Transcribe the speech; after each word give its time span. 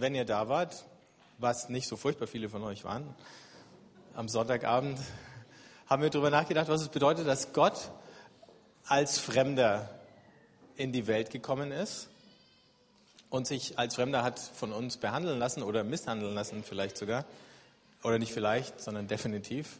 wenn 0.00 0.14
ihr 0.14 0.24
da 0.24 0.48
wart, 0.48 0.84
was 1.38 1.68
nicht 1.68 1.86
so 1.86 1.96
furchtbar 1.96 2.26
viele 2.26 2.48
von 2.48 2.62
euch 2.62 2.84
waren, 2.84 3.14
am 4.14 4.28
Sonntagabend 4.28 4.98
haben 5.86 6.02
wir 6.02 6.10
darüber 6.10 6.30
nachgedacht, 6.30 6.68
was 6.68 6.82
es 6.82 6.88
bedeutet, 6.88 7.26
dass 7.26 7.52
Gott 7.52 7.90
als 8.86 9.18
Fremder 9.18 9.88
in 10.76 10.92
die 10.92 11.06
Welt 11.06 11.30
gekommen 11.30 11.70
ist 11.70 12.08
und 13.28 13.46
sich 13.46 13.78
als 13.78 13.94
Fremder 13.94 14.22
hat 14.22 14.38
von 14.38 14.72
uns 14.72 14.96
behandeln 14.96 15.38
lassen 15.38 15.62
oder 15.62 15.84
misshandeln 15.84 16.34
lassen 16.34 16.64
vielleicht 16.64 16.96
sogar. 16.96 17.24
Oder 18.02 18.18
nicht 18.18 18.32
vielleicht, 18.32 18.80
sondern 18.80 19.08
definitiv. 19.08 19.78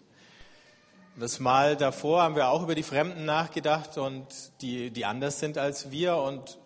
Das 1.17 1.41
Mal 1.41 1.77
davor 1.77 2.23
haben 2.23 2.37
wir 2.37 2.49
auch 2.49 2.63
über 2.63 2.75
die 2.75 2.83
Fremden 2.83 3.25
nachgedacht 3.25 3.97
und 3.97 4.27
die, 4.61 4.91
die 4.91 5.07
anders 5.07 5.41
sind 5.41 5.57
als 5.59 5.91
wir. 5.91 6.17
Und 6.17 6.59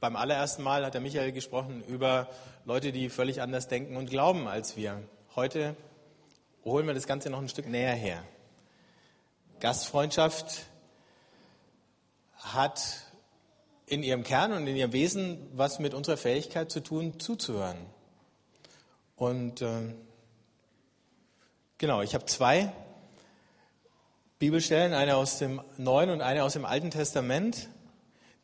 beim 0.00 0.16
allerersten 0.16 0.62
Mal 0.62 0.84
hat 0.84 0.94
der 0.94 1.00
Michael 1.00 1.32
gesprochen 1.32 1.82
über 1.88 2.28
Leute, 2.64 2.92
die 2.92 3.08
völlig 3.08 3.42
anders 3.42 3.68
denken 3.68 3.96
und 3.96 4.10
glauben 4.10 4.46
als 4.46 4.76
wir. 4.76 5.02
Heute 5.34 5.76
holen 6.64 6.86
wir 6.86 6.94
das 6.94 7.06
Ganze 7.06 7.30
noch 7.30 7.40
ein 7.40 7.48
Stück 7.48 7.66
näher 7.66 7.94
her. 7.94 8.22
Gastfreundschaft 9.60 10.66
hat 12.36 12.80
in 13.86 14.02
ihrem 14.02 14.22
Kern 14.22 14.52
und 14.52 14.66
in 14.66 14.76
ihrem 14.76 14.92
Wesen 14.92 15.48
was 15.54 15.78
mit 15.78 15.94
unserer 15.94 16.16
Fähigkeit 16.16 16.70
zu 16.70 16.80
tun, 16.80 17.18
zuzuhören. 17.18 17.78
Und 19.16 19.62
äh, 19.62 19.94
genau, 21.78 22.02
ich 22.02 22.14
habe 22.14 22.26
zwei 22.26 22.72
Bibelstellen, 24.38 24.94
eine 24.94 25.16
aus 25.16 25.38
dem 25.38 25.60
Neuen 25.76 26.10
und 26.10 26.20
eine 26.20 26.44
aus 26.44 26.52
dem 26.52 26.64
Alten 26.64 26.92
Testament, 26.92 27.68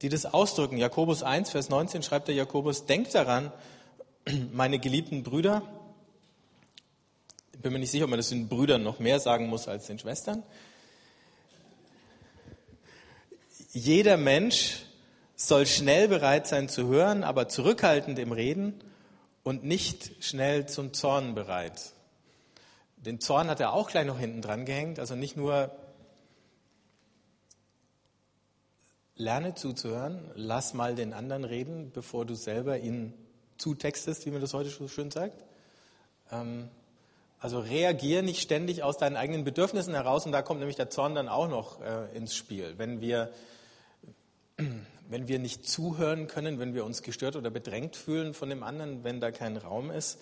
die 0.05 0.11
das 0.11 0.27
ausdrücken. 0.27 0.77
Jakobus 0.77 1.23
1, 1.23 1.49
Vers 1.49 1.71
19 1.71 2.03
schreibt 2.03 2.29
der 2.29 2.35
Jakobus, 2.35 2.85
denkt 2.85 3.15
daran, 3.15 3.51
meine 4.53 4.79
geliebten 4.79 5.23
Brüder, 5.23 5.63
ich 7.55 7.61
bin 7.61 7.73
mir 7.73 7.79
nicht 7.79 7.91
sicher, 7.91 8.05
ob 8.05 8.11
man 8.11 8.19
das 8.19 8.29
den 8.29 8.49
Brüdern 8.51 8.83
noch 8.83 8.99
mehr 8.99 9.19
sagen 9.19 9.47
muss 9.47 9.67
als 9.67 9.87
den 9.87 9.99
Schwestern. 9.99 10.43
Jeder 13.73 14.19
Mensch 14.19 14.83
soll 15.37 15.67
schnell 15.67 16.09
bereit 16.09 16.47
sein 16.47 16.69
zu 16.69 16.87
hören, 16.87 17.25
aber 17.25 17.49
zurückhaltend 17.49 18.19
im 18.19 18.33
Reden 18.33 18.75
und 19.43 19.65
nicht 19.65 20.23
schnell 20.23 20.67
zum 20.67 20.93
Zorn 20.93 21.35
bereit. 21.35 21.95
Den 22.99 23.21
Zorn 23.21 23.49
hat 23.49 23.61
er 23.61 23.73
auch 23.73 23.89
gleich 23.89 24.05
noch 24.05 24.19
hinten 24.19 24.43
dran 24.43 24.67
gehängt, 24.67 24.99
also 24.99 25.15
nicht 25.15 25.39
nur 25.39 25.75
lerne 29.17 29.55
zuzuhören, 29.55 30.21
lass 30.35 30.75
mal 30.75 30.95
den 30.95 31.13
anderen 31.13 31.45
reden, 31.45 31.91
bevor 31.93 32.25
du 32.25 32.35
selber 32.35 32.79
ihn 32.79 33.15
zutextest, 33.59 34.27
wie 34.27 34.31
man 34.31 34.41
das 34.41 34.55
heute 34.55 34.71
so 34.71 34.89
schön 34.89 35.11
sagt. 35.11 35.45
Ähm, 36.31 36.69
also 37.39 37.61
reagier 37.61 38.23
nicht 38.23 38.41
ständig 38.41 38.83
aus 38.83 38.97
deinen 38.97 39.17
eigenen 39.17 39.45
Bedürfnissen 39.45 39.95
heraus 39.95 40.25
und 40.27 40.33
da 40.33 40.43
kommt 40.43 40.61
nämlich 40.61 40.77
der 40.77 40.91
Zorn 40.91 41.15
dann 41.15 41.29
auch 41.29 41.49
noch 41.49 41.81
äh, 41.81 42.17
ins 42.17 42.35
Spiel. 42.35 42.75
Wenn 42.79 43.01
wir 43.01 43.31
wenn 45.09 45.29
wir 45.29 45.39
nicht 45.39 45.69
zuhören 45.69 46.27
können, 46.27 46.59
wenn 46.59 46.75
wir 46.75 46.85
uns 46.85 47.03
gestört 47.03 47.37
oder 47.37 47.51
bedrängt 47.51 47.97
fühlen 47.97 48.35
von 48.35 48.49
dem 48.49 48.63
anderen, 48.63 49.05
wenn 49.05 49.21
da 49.21 49.31
kein 49.31 49.57
Raum 49.57 49.91
ist, 49.91 50.19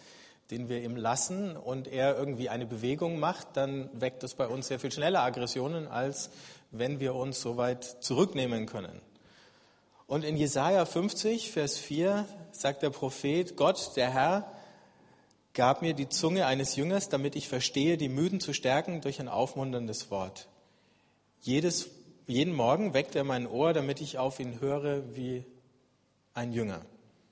den 0.51 0.69
wir 0.69 0.83
ihm 0.83 0.97
lassen 0.97 1.57
und 1.57 1.89
er 1.89 2.19
irgendwie 2.19 2.49
eine 2.49 2.67
Bewegung 2.67 3.19
macht, 3.19 3.49
dann 3.55 3.89
weckt 3.93 4.23
das 4.23 4.35
bei 4.35 4.47
uns 4.47 4.69
sehr 4.69 4.81
viel 4.81 4.93
schneller 4.93 5.23
Aggressionen, 5.23 5.87
als 5.87 6.31
wenn 6.73 6.99
wir 7.01 7.15
uns 7.15 7.41
so 7.41 7.57
weit 7.57 7.85
zurücknehmen 7.85 8.67
können. 8.67 9.01
Und 10.07 10.25
in 10.25 10.37
Jesaja 10.37 10.85
50, 10.85 11.53
Vers 11.53 11.79
4 11.79 12.27
sagt 12.51 12.83
der 12.83 12.91
Prophet, 12.91 13.57
Gott, 13.57 13.93
der 13.97 14.11
Herr, 14.11 14.53
gab 15.55 15.83
mir 15.83 15.95
die 15.95 16.09
Zunge 16.09 16.47
eines 16.47 16.77
Jüngers, 16.77 17.09
damit 17.09 17.37
ich 17.37 17.49
verstehe, 17.49 17.97
die 17.97 18.09
Müden 18.09 18.41
zu 18.41 18.53
stärken 18.53 19.01
durch 19.01 19.21
ein 19.21 19.29
aufmunterndes 19.29 20.11
Wort. 20.11 20.49
Jedes 21.41 21.91
jeden 22.27 22.55
Morgen 22.55 22.95
weckt 22.95 23.15
er 23.15 23.25
mein 23.25 23.47
Ohr, 23.47 23.73
damit 23.73 24.01
ich 24.01 24.19
auf 24.19 24.41
ihn 24.41 24.61
höre 24.61 25.15
wie 25.15 25.45
ein 26.35 26.53
Jünger. 26.53 26.81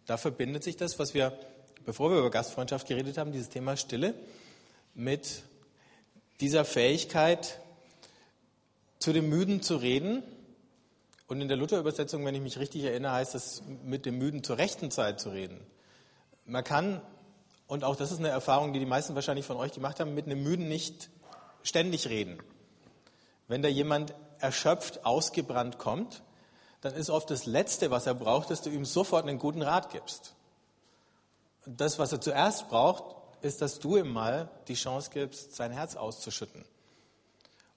Da 0.07 0.17
verbindet 0.17 0.65
sich 0.65 0.77
das, 0.77 0.99
was 0.99 1.15
wir, 1.15 1.39
bevor 1.85 2.11
wir 2.11 2.19
über 2.19 2.31
Gastfreundschaft 2.31 2.89
geredet 2.89 3.17
haben, 3.17 3.33
dieses 3.33 3.49
Thema 3.49 3.77
Stille, 3.77 4.15
mit 4.95 5.43
dieser 6.41 6.65
Fähigkeit, 6.65 7.61
zu 9.01 9.13
dem 9.13 9.29
Müden 9.29 9.63
zu 9.63 9.77
reden. 9.77 10.23
Und 11.27 11.41
in 11.41 11.49
der 11.49 11.57
Luther-Übersetzung, 11.57 12.25
wenn 12.25 12.35
ich 12.35 12.41
mich 12.41 12.59
richtig 12.59 12.85
erinnere, 12.85 13.13
heißt 13.13 13.35
es, 13.35 13.63
mit 13.83 14.07
dem 14.07 14.19
Müden 14.19 14.45
zur 14.45 14.59
rechten 14.59 14.91
Zeit 14.91 15.19
zu 15.19 15.31
reden. 15.31 15.61
Man 16.45 16.63
kann, 16.63 17.01
und 17.67 17.83
auch 17.83 17.97
das 17.97 18.13
ist 18.13 18.19
eine 18.19 18.29
Erfahrung, 18.29 18.73
die 18.73 18.79
die 18.79 18.87
meisten 18.87 19.15
wahrscheinlich 19.15 19.47
von 19.47 19.57
euch 19.57 19.73
gemacht 19.73 19.99
haben, 20.01 20.15
mit 20.15 20.27
einem 20.27 20.43
Müden 20.43 20.69
nicht 20.69 21.09
ständig 21.63 22.09
reden. 22.09 22.39
Wenn 23.49 23.63
da 23.63 23.69
jemand 23.69 24.15
erschöpft, 24.39 25.05
ausgebrannt 25.05 25.79
kommt, 25.79 26.23
dann 26.81 26.95
ist 26.95 27.11
oft 27.11 27.31
das 27.31 27.47
Letzte, 27.47 27.91
was 27.91 28.07
er 28.07 28.15
braucht, 28.15 28.51
dass 28.51 28.63
du 28.63 28.71
ihm 28.71 28.85
sofort 28.85 29.27
einen 29.27 29.39
guten 29.39 29.63
Rat 29.63 29.91
gibst. 29.91 30.35
Das, 31.67 31.99
was 31.99 32.13
er 32.13 32.21
zuerst 32.21 32.69
braucht, 32.69 33.17
ist, 33.43 33.61
dass 33.63 33.79
du 33.79 33.97
ihm 33.97 34.13
mal 34.13 34.51
die 34.69 34.75
Chance 34.75 35.11
gibst, 35.13 35.55
sein 35.55 35.73
Herz 35.73 35.95
auszuschütten. 35.97 36.65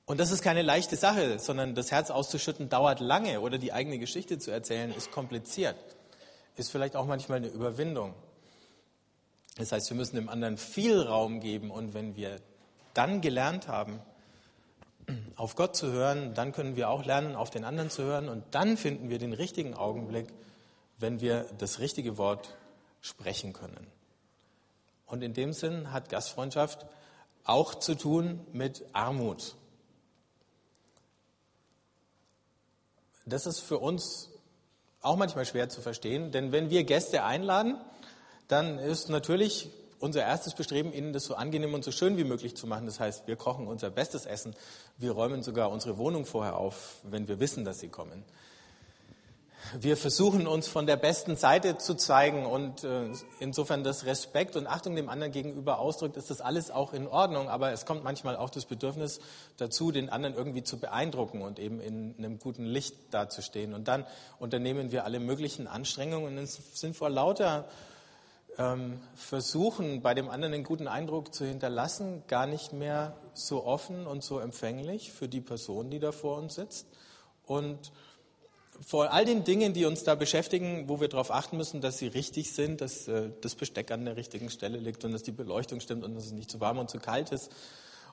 Und 0.06 0.20
das 0.20 0.32
ist 0.32 0.42
keine 0.42 0.62
leichte 0.62 0.98
Sache, 0.98 1.40
sondern 1.40 1.76
das 1.76 1.92
Herz 1.92 2.12
auszuschütten 2.12 2.68
dauert 2.68 3.00
lange 3.00 3.40
oder 3.40 3.58
die 3.58 3.72
eigene 3.72 4.00
Geschichte 4.00 4.38
zu 4.38 4.52
erzählen 4.52 4.94
ist 4.94 5.12
kompliziert. 5.12 5.78
Ist 6.56 6.72
vielleicht 6.72 6.96
auch 6.96 7.06
manchmal 7.06 7.38
eine 7.38 7.48
Überwindung. 7.48 8.14
Das 9.58 9.72
heißt, 9.72 9.90
wir 9.90 9.98
müssen 9.98 10.16
dem 10.16 10.30
anderen 10.30 10.58
viel 10.58 11.00
Raum 11.00 11.40
geben 11.40 11.72
und 11.72 11.94
wenn 11.94 12.16
wir 12.16 12.38
dann 12.94 13.22
gelernt 13.22 13.68
haben, 13.68 14.02
auf 15.36 15.56
Gott 15.56 15.76
zu 15.76 15.92
hören, 15.92 16.34
dann 16.34 16.52
können 16.52 16.76
wir 16.76 16.90
auch 16.90 17.06
lernen, 17.06 17.36
auf 17.36 17.50
den 17.50 17.64
anderen 17.64 17.90
zu 17.90 18.04
hören 18.04 18.30
und 18.30 18.44
dann 18.52 18.78
finden 18.78 19.10
wir 19.10 19.20
den 19.20 19.34
richtigen 19.34 19.74
Augenblick, 19.74 20.28
wenn 20.98 21.22
wir 21.22 21.46
das 21.58 21.80
richtige 21.80 22.18
Wort 22.18 22.56
sprechen 23.02 23.54
können. 23.54 23.88
Und 25.06 25.22
in 25.24 25.34
dem 25.34 25.54
Sinn 25.54 25.92
hat 25.92 26.10
Gastfreundschaft 26.10 26.86
auch 27.44 27.76
zu 27.76 27.96
tun 27.96 28.40
mit 28.54 28.86
Armut. 28.94 29.56
Das 33.26 33.46
ist 33.46 33.60
für 33.60 33.80
uns 33.80 34.30
auch 35.02 35.16
manchmal 35.16 35.46
schwer 35.46 35.70
zu 35.70 35.82
verstehen, 35.82 36.32
denn 36.32 36.52
wenn 36.52 36.70
wir 36.70 36.84
Gäste 36.84 37.24
einladen, 37.24 37.78
dann 38.48 38.80
ist 38.80 39.10
natürlich 39.10 39.70
unser 40.00 40.22
erstes 40.22 40.54
Bestreben, 40.54 40.92
ihnen 40.92 41.14
das 41.14 41.24
so 41.24 41.36
angenehm 41.36 41.74
und 41.74 41.84
so 41.84 41.92
schön 41.92 42.18
wie 42.18 42.26
möglich 42.26 42.58
zu 42.58 42.68
machen. 42.68 42.86
Das 42.86 43.00
heißt, 43.00 43.26
wir 43.26 43.38
kochen 43.38 43.68
unser 43.68 43.90
bestes 43.90 44.26
Essen. 44.26 44.54
Wir 44.98 45.12
räumen 45.12 45.44
sogar 45.44 45.72
unsere 45.72 45.98
Wohnung 45.98 46.26
vorher 46.26 46.58
auf, 46.58 46.98
wenn 47.04 47.28
wir 47.30 47.40
wissen, 47.40 47.64
dass 47.64 47.80
sie 47.80 47.88
kommen. 47.88 48.26
Wir 49.80 49.98
versuchen 49.98 50.46
uns 50.46 50.68
von 50.68 50.86
der 50.86 50.98
besten 50.98 51.36
Seite 51.36 51.78
zu 51.78 51.96
zeigen 51.96 52.46
und 52.46 52.84
äh, 52.84 53.10
insofern 53.40 53.84
das 53.84 54.06
Respekt 54.06 54.56
und 54.56 54.68
Achtung 54.68 54.96
dem 54.96 55.10
anderen 55.10 55.32
gegenüber 55.32 55.80
ausdrückt, 55.80 56.18
ist 56.18 56.30
das 56.30 56.42
alles 56.42 56.70
auch 56.70 56.94
in 56.94 57.08
Ordnung. 57.08 57.50
Aber 57.50 57.72
es 57.72 57.86
kommt 57.86 58.04
manchmal 58.04 58.36
auch 58.36 58.50
das 58.50 58.66
Bedürfnis 58.66 59.20
dazu, 59.58 59.92
den 59.92 60.10
anderen 60.10 60.36
irgendwie 60.36 60.64
zu 60.64 60.80
beeindrucken 60.80 61.42
und 61.42 61.60
eben 61.60 61.80
in 61.80 62.16
einem 62.18 62.40
guten 62.40 62.66
Licht 62.66 62.96
dazustehen. 63.12 63.74
Und 63.74 63.88
dann 63.88 64.06
unternehmen 64.40 64.92
wir 64.92 65.06
alle 65.06 65.20
möglichen 65.20 65.68
Anstrengungen 65.68 66.38
und 66.38 66.48
sind 66.48 66.96
vor 66.96 67.10
lauter 67.10 67.68
ähm, 68.58 69.00
versuchen, 69.16 70.02
bei 70.02 70.14
dem 70.14 70.30
anderen 70.30 70.54
einen 70.54 70.64
guten 70.64 70.88
Eindruck 70.88 71.34
zu 71.34 71.46
hinterlassen, 71.46 72.24
gar 72.28 72.46
nicht 72.46 72.74
mehr 72.74 73.16
so 73.34 73.66
offen 73.66 74.06
und 74.06 74.24
so 74.24 74.40
empfänglich 74.40 75.12
für 75.12 75.28
die 75.28 75.42
Person, 75.42 75.90
die 75.90 76.00
da 76.00 76.12
vor 76.12 76.38
uns 76.38 76.56
sitzt. 76.56 76.88
Und 77.46 77.92
vor 78.82 79.12
all 79.12 79.26
den 79.26 79.44
Dingen, 79.44 79.74
die 79.74 79.86
uns 79.86 80.04
da 80.04 80.16
beschäftigen, 80.16 80.90
wo 80.90 81.00
wir 81.00 81.08
darauf 81.08 81.32
achten 81.32 81.58
müssen, 81.58 81.82
dass 81.82 81.98
sie 81.98 82.08
richtig 82.08 82.54
sind, 82.54 82.82
dass 82.82 83.08
äh, 83.08 83.30
das 83.42 83.56
Besteck 83.56 83.92
an 83.92 84.06
der 84.06 84.16
richtigen 84.16 84.50
Stelle 84.50 84.78
liegt 84.78 85.04
und 85.06 85.12
dass 85.12 85.24
die 85.24 85.32
Beleuchtung 85.32 85.80
stimmt 85.80 86.04
und 86.04 86.16
dass 86.16 86.26
es 86.26 86.32
nicht 86.32 86.50
zu 86.50 86.60
warm 86.60 86.80
und 86.80 86.90
zu 86.90 87.00
kalt 87.00 87.32
ist 87.32 87.52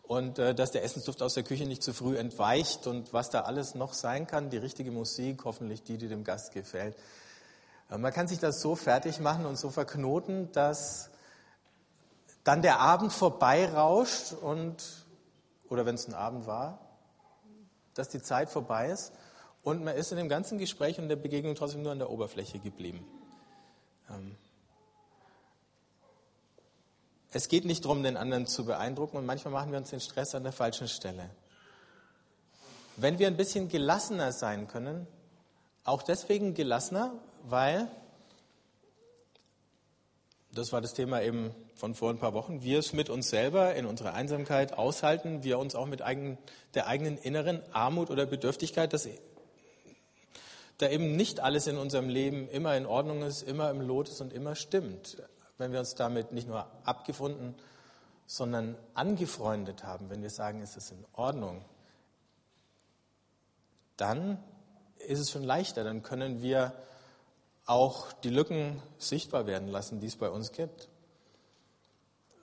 und 0.02 0.38
äh, 0.38 0.54
dass 0.54 0.70
der 0.70 0.84
Essensduft 0.84 1.22
aus 1.22 1.34
der 1.34 1.44
Küche 1.44 1.66
nicht 1.66 1.82
zu 1.82 1.92
früh 1.92 2.16
entweicht 2.16 2.86
und 2.86 3.12
was 3.12 3.30
da 3.30 3.42
alles 3.42 3.74
noch 3.74 3.94
sein 3.94 4.26
kann, 4.26 4.50
die 4.50 4.58
richtige 4.58 4.90
Musik, 4.90 5.44
hoffentlich 5.44 5.82
die, 5.82 5.98
die 5.98 6.08
dem 6.08 6.24
Gast 6.24 6.52
gefällt. 6.52 6.96
Äh, 7.90 7.98
man 7.98 8.12
kann 8.12 8.28
sich 8.28 8.38
das 8.38 8.60
so 8.60 8.76
fertig 8.76 9.20
machen 9.20 9.46
und 9.46 9.58
so 9.58 9.70
verknoten, 9.70 10.52
dass 10.52 11.10
dann 12.44 12.62
der 12.62 12.80
Abend 12.80 13.12
vorbeirauscht 13.12 14.32
und, 14.32 14.76
oder 15.68 15.86
wenn 15.86 15.94
es 15.94 16.06
ein 16.06 16.14
Abend 16.14 16.46
war, 16.46 16.78
dass 17.94 18.08
die 18.08 18.22
Zeit 18.22 18.50
vorbei 18.50 18.90
ist 18.90 19.12
und 19.62 19.84
man 19.84 19.96
ist 19.96 20.10
in 20.10 20.18
dem 20.18 20.28
ganzen 20.28 20.58
Gespräch 20.58 20.98
und 20.98 21.08
der 21.08 21.16
Begegnung 21.16 21.54
trotzdem 21.54 21.82
nur 21.82 21.92
an 21.92 21.98
der 21.98 22.10
Oberfläche 22.10 22.58
geblieben. 22.58 23.04
Ähm, 24.08 24.36
es 27.32 27.48
geht 27.48 27.64
nicht 27.64 27.84
darum, 27.84 28.02
den 28.02 28.16
anderen 28.16 28.46
zu 28.46 28.64
beeindrucken 28.64 29.16
und 29.16 29.26
manchmal 29.26 29.52
machen 29.52 29.70
wir 29.70 29.78
uns 29.78 29.90
den 29.90 30.00
Stress 30.00 30.34
an 30.34 30.42
der 30.42 30.52
falschen 30.52 30.88
Stelle. 30.88 31.30
Wenn 32.96 33.18
wir 33.18 33.28
ein 33.28 33.36
bisschen 33.36 33.68
gelassener 33.68 34.32
sein 34.32 34.66
können, 34.66 35.06
auch 35.84 36.02
deswegen 36.02 36.54
gelassener, 36.54 37.12
weil 37.44 37.88
das 40.52 40.72
war 40.72 40.80
das 40.80 40.94
Thema 40.94 41.22
eben 41.22 41.54
von 41.76 41.94
vor 41.94 42.10
ein 42.10 42.18
paar 42.18 42.34
Wochen, 42.34 42.62
wir 42.62 42.80
es 42.80 42.92
mit 42.92 43.08
uns 43.08 43.30
selber 43.30 43.74
in 43.74 43.86
unserer 43.86 44.14
Einsamkeit 44.14 44.72
aushalten, 44.72 45.44
wir 45.44 45.58
uns 45.58 45.74
auch 45.74 45.86
mit 45.86 46.02
eigen, 46.02 46.38
der 46.74 46.88
eigenen 46.88 47.16
inneren 47.16 47.62
Armut 47.72 48.10
oder 48.10 48.26
Bedürftigkeit, 48.26 48.92
dass 48.92 49.08
da 50.80 50.88
eben 50.88 51.14
nicht 51.14 51.40
alles 51.40 51.66
in 51.66 51.76
unserem 51.76 52.08
Leben 52.08 52.48
immer 52.48 52.74
in 52.76 52.86
Ordnung 52.86 53.22
ist, 53.22 53.42
immer 53.42 53.70
im 53.70 53.82
Lot 53.82 54.08
ist 54.08 54.20
und 54.22 54.32
immer 54.32 54.54
stimmt. 54.54 55.22
Wenn 55.58 55.72
wir 55.72 55.78
uns 55.78 55.94
damit 55.94 56.32
nicht 56.32 56.48
nur 56.48 56.66
abgefunden, 56.84 57.54
sondern 58.26 58.76
angefreundet 58.94 59.84
haben, 59.84 60.08
wenn 60.08 60.22
wir 60.22 60.30
sagen, 60.30 60.62
es 60.62 60.76
ist 60.76 60.92
in 60.92 61.04
Ordnung, 61.12 61.62
dann 63.98 64.42
ist 65.06 65.18
es 65.18 65.30
schon 65.30 65.42
leichter, 65.42 65.84
dann 65.84 66.02
können 66.02 66.40
wir 66.40 66.72
auch 67.66 68.12
die 68.12 68.30
Lücken 68.30 68.80
sichtbar 68.96 69.46
werden 69.46 69.68
lassen, 69.68 70.00
die 70.00 70.06
es 70.06 70.16
bei 70.16 70.30
uns 70.30 70.52
gibt. 70.52 70.88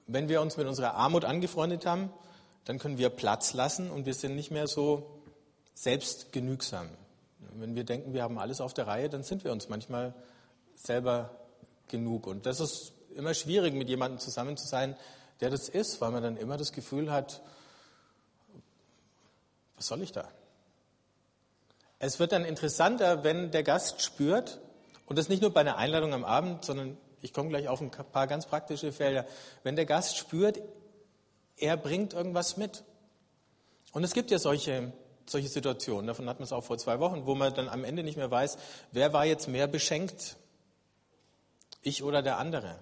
Wenn 0.05 0.29
wir 0.29 0.41
uns 0.41 0.57
mit 0.57 0.67
unserer 0.67 0.93
Armut 0.93 1.25
angefreundet 1.25 1.87
haben, 1.87 2.13
dann 2.65 2.77
können 2.77 2.99
wir 2.99 3.09
Platz 3.09 3.53
lassen 3.53 3.89
und 3.89 4.05
wir 4.05 4.13
sind 4.13 4.35
nicht 4.35 4.51
mehr 4.51 4.67
so 4.67 5.09
selbstgenügsam. 5.73 6.87
Wenn 7.59 7.75
wir 7.75 7.83
denken, 7.83 8.13
wir 8.13 8.23
haben 8.23 8.37
alles 8.37 8.61
auf 8.61 8.73
der 8.73 8.87
Reihe, 8.87 9.09
dann 9.09 9.23
sind 9.23 9.43
wir 9.43 9.51
uns 9.51 9.69
manchmal 9.69 10.13
selber 10.73 11.31
genug. 11.87 12.27
Und 12.27 12.45
das 12.45 12.59
ist 12.59 12.93
immer 13.15 13.33
schwierig, 13.33 13.73
mit 13.73 13.89
jemandem 13.89 14.19
zusammen 14.19 14.57
zu 14.57 14.67
sein, 14.67 14.95
der 15.39 15.49
das 15.49 15.69
ist, 15.69 16.01
weil 16.01 16.11
man 16.11 16.23
dann 16.23 16.37
immer 16.37 16.57
das 16.57 16.71
Gefühl 16.71 17.11
hat, 17.11 17.41
was 19.75 19.87
soll 19.87 20.01
ich 20.01 20.11
da? 20.11 20.27
Es 21.99 22.19
wird 22.19 22.31
dann 22.31 22.45
interessanter, 22.45 23.23
wenn 23.23 23.51
der 23.51 23.63
Gast 23.63 24.01
spürt, 24.01 24.59
und 25.05 25.17
das 25.17 25.29
nicht 25.29 25.41
nur 25.41 25.53
bei 25.53 25.61
einer 25.61 25.77
Einladung 25.77 26.13
am 26.13 26.25
Abend, 26.25 26.65
sondern 26.65 26.97
ich 27.21 27.33
komme 27.33 27.49
gleich 27.49 27.67
auf 27.67 27.81
ein 27.81 27.89
paar 27.89 28.27
ganz 28.27 28.45
praktische 28.45 28.91
Felder, 28.91 29.25
wenn 29.63 29.75
der 29.75 29.85
Gast 29.85 30.17
spürt, 30.17 30.59
er 31.55 31.77
bringt 31.77 32.13
irgendwas 32.13 32.57
mit. 32.57 32.83
Und 33.93 34.03
es 34.03 34.13
gibt 34.13 34.29
ja 34.29 34.37
solche 34.37 34.93
solche 35.29 35.47
Situationen. 35.47 36.07
Davon 36.07 36.27
hatten 36.29 36.39
wir 36.39 36.45
es 36.45 36.51
auch 36.51 36.63
vor 36.63 36.77
zwei 36.77 36.99
Wochen, 36.99 37.25
wo 37.25 37.35
man 37.35 37.53
dann 37.53 37.69
am 37.69 37.83
Ende 37.83 38.03
nicht 38.03 38.17
mehr 38.17 38.31
weiß, 38.31 38.57
wer 38.91 39.13
war 39.13 39.25
jetzt 39.25 39.47
mehr 39.47 39.67
beschenkt, 39.67 40.37
ich 41.81 42.03
oder 42.03 42.21
der 42.21 42.37
andere. 42.37 42.77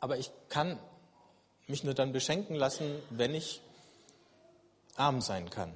Aber 0.00 0.18
ich 0.18 0.30
kann 0.48 0.78
mich 1.66 1.84
nur 1.84 1.94
dann 1.94 2.12
beschenken 2.12 2.56
lassen, 2.56 3.00
wenn 3.10 3.34
ich 3.34 3.60
arm 4.96 5.20
sein 5.20 5.50
kann. 5.50 5.72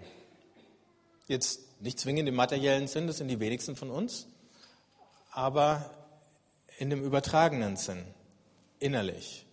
Jetzt 1.28 1.60
nicht 1.80 1.98
zwingend 1.98 2.28
im 2.28 2.34
materiellen 2.34 2.88
Sinn, 2.88 3.06
das 3.06 3.18
sind 3.18 3.28
die 3.28 3.40
wenigsten 3.40 3.76
von 3.76 3.90
uns, 3.90 4.26
aber 5.30 5.90
in 6.78 6.90
dem 6.90 7.02
übertragenen 7.02 7.76
Sinn, 7.76 8.04
innerlich, 8.78 9.46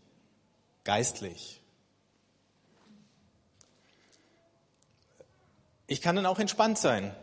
geistlich. 0.83 1.62
Ich 5.93 6.01
kann 6.01 6.15
dann 6.15 6.25
auch 6.25 6.39
entspannt 6.39 6.79
sein. 6.79 7.15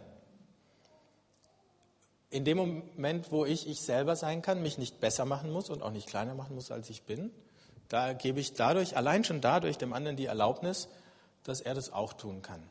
In 2.31 2.45
dem 2.45 2.57
Moment, 2.57 3.33
wo 3.33 3.45
ich 3.45 3.67
ich 3.67 3.81
selber 3.81 4.15
sein 4.15 4.43
kann, 4.43 4.63
mich 4.63 4.79
nicht 4.79 5.01
besser 5.01 5.25
machen 5.25 5.51
muss 5.51 5.71
und 5.71 5.83
auch 5.83 5.91
nicht 5.91 6.07
kleiner 6.07 6.37
machen 6.37 6.55
muss, 6.55 6.71
als 6.71 6.89
ich 6.89 7.03
bin, 7.03 7.33
da 7.89 8.13
gebe 8.13 8.39
ich 8.39 8.55
dadurch, 8.55 8.97
allein 8.97 9.25
schon 9.25 9.41
dadurch, 9.41 9.77
dem 9.77 9.93
anderen 9.93 10.17
die 10.17 10.27
Erlaubnis, 10.27 10.87
dass 11.43 11.61
er 11.61 11.75
das 11.75 11.93
auch 11.93 12.13
tun 12.13 12.43
kann. 12.43 12.63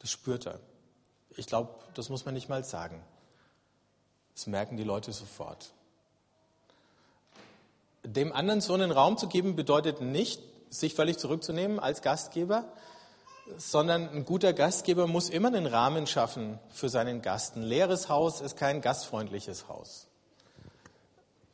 Das 0.00 0.10
spürt 0.10 0.44
er. 0.44 0.60
Ich 1.38 1.46
glaube, 1.46 1.74
das 1.94 2.10
muss 2.10 2.26
man 2.26 2.34
nicht 2.34 2.50
mal 2.50 2.62
sagen. 2.62 3.02
Das 4.34 4.46
merken 4.46 4.76
die 4.76 4.84
Leute 4.84 5.10
sofort. 5.10 5.72
Dem 8.02 8.30
anderen 8.30 8.60
so 8.60 8.74
einen 8.74 8.90
Raum 8.90 9.16
zu 9.16 9.26
geben, 9.28 9.56
bedeutet 9.56 10.02
nicht, 10.02 10.42
sich 10.68 10.92
völlig 10.92 11.16
zurückzunehmen 11.16 11.80
als 11.80 12.02
Gastgeber, 12.02 12.66
sondern 13.56 14.08
ein 14.08 14.24
guter 14.24 14.52
Gastgeber 14.52 15.06
muss 15.06 15.28
immer 15.28 15.48
einen 15.48 15.66
Rahmen 15.66 16.06
schaffen 16.06 16.58
für 16.70 16.88
seinen 16.88 17.22
Gast. 17.22 17.56
Ein 17.56 17.62
leeres 17.62 18.08
Haus 18.08 18.40
ist 18.40 18.56
kein 18.56 18.80
gastfreundliches 18.80 19.68
Haus. 19.68 20.06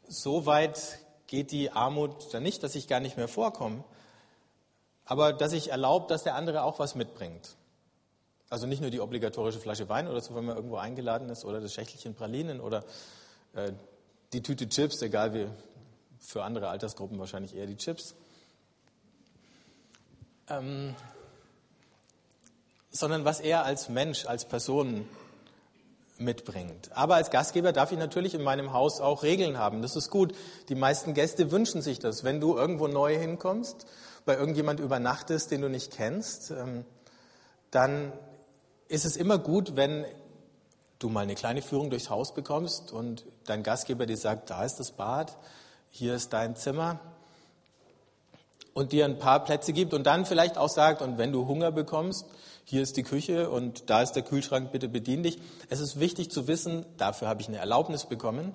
So 0.08 0.46
weit 0.46 0.98
geht 1.26 1.50
die 1.52 1.70
Armut 1.70 2.32
dann 2.32 2.42
nicht, 2.42 2.62
dass 2.62 2.74
ich 2.74 2.88
gar 2.88 3.00
nicht 3.00 3.16
mehr 3.16 3.28
vorkomme, 3.28 3.84
aber 5.04 5.32
dass 5.32 5.52
ich 5.52 5.70
erlaube, 5.70 6.06
dass 6.08 6.22
der 6.22 6.34
andere 6.34 6.62
auch 6.62 6.78
was 6.78 6.94
mitbringt. 6.94 7.56
Also 8.48 8.66
nicht 8.66 8.80
nur 8.80 8.90
die 8.90 9.00
obligatorische 9.00 9.60
Flasche 9.60 9.88
Wein 9.88 10.08
oder 10.08 10.20
so, 10.20 10.34
wenn 10.34 10.44
man 10.44 10.56
irgendwo 10.56 10.76
eingeladen 10.76 11.28
ist, 11.28 11.44
oder 11.44 11.60
das 11.60 11.72
Schächtelchen 11.72 12.14
Pralinen 12.14 12.60
oder 12.60 12.84
äh, 13.54 13.72
die 14.32 14.42
Tüte 14.42 14.68
Chips, 14.68 15.02
egal 15.02 15.34
wie 15.34 15.46
für 16.18 16.42
andere 16.42 16.68
Altersgruppen 16.68 17.18
wahrscheinlich 17.18 17.54
eher 17.54 17.66
die 17.66 17.76
Chips. 17.76 18.14
Ähm, 20.48 20.96
sondern 22.90 23.24
was 23.24 23.40
er 23.40 23.64
als 23.64 23.88
Mensch, 23.88 24.26
als 24.26 24.44
Person 24.44 25.08
mitbringt. 26.18 26.90
Aber 26.92 27.14
als 27.14 27.30
Gastgeber 27.30 27.72
darf 27.72 27.92
ich 27.92 27.98
natürlich 27.98 28.34
in 28.34 28.42
meinem 28.42 28.72
Haus 28.72 29.00
auch 29.00 29.22
Regeln 29.22 29.58
haben. 29.58 29.82
Das 29.82 29.96
ist 29.96 30.10
gut. 30.10 30.34
Die 30.68 30.74
meisten 30.74 31.14
Gäste 31.14 31.50
wünschen 31.50 31.82
sich 31.82 31.98
das. 31.98 32.24
Wenn 32.24 32.40
du 32.40 32.56
irgendwo 32.56 32.88
neu 32.88 33.18
hinkommst, 33.18 33.86
bei 34.26 34.36
irgendjemand 34.36 34.80
übernachtest, 34.80 35.50
den 35.50 35.62
du 35.62 35.70
nicht 35.70 35.92
kennst, 35.92 36.50
ähm, 36.50 36.84
dann 37.70 38.12
ist 38.88 39.04
es 39.04 39.16
immer 39.16 39.38
gut, 39.38 39.76
wenn 39.76 40.04
du 40.98 41.08
mal 41.08 41.20
eine 41.20 41.34
kleine 41.34 41.62
Führung 41.62 41.88
durchs 41.88 42.10
Haus 42.10 42.34
bekommst 42.34 42.92
und 42.92 43.24
dein 43.46 43.62
Gastgeber 43.62 44.04
dir 44.04 44.16
sagt, 44.16 44.50
da 44.50 44.64
ist 44.64 44.76
das 44.76 44.90
Bad, 44.90 45.38
hier 45.88 46.14
ist 46.14 46.32
dein 46.32 46.56
Zimmer 46.56 47.00
und 48.74 48.92
dir 48.92 49.04
ein 49.04 49.18
paar 49.18 49.44
Plätze 49.44 49.72
gibt 49.72 49.94
und 49.94 50.04
dann 50.04 50.26
vielleicht 50.26 50.58
auch 50.58 50.68
sagt, 50.68 51.02
und 51.02 51.18
wenn 51.18 51.32
du 51.32 51.46
Hunger 51.46 51.72
bekommst, 51.72 52.26
hier 52.64 52.82
ist 52.82 52.96
die 52.96 53.02
Küche 53.02 53.50
und 53.50 53.90
da 53.90 54.02
ist 54.02 54.12
der 54.12 54.22
Kühlschrank, 54.22 54.70
bitte 54.70 54.88
bedien 54.88 55.22
dich. 55.22 55.38
Es 55.68 55.80
ist 55.80 55.98
wichtig 55.98 56.30
zu 56.30 56.46
wissen, 56.46 56.86
dafür 56.96 57.28
habe 57.28 57.42
ich 57.42 57.48
eine 57.48 57.58
Erlaubnis 57.58 58.06
bekommen, 58.06 58.54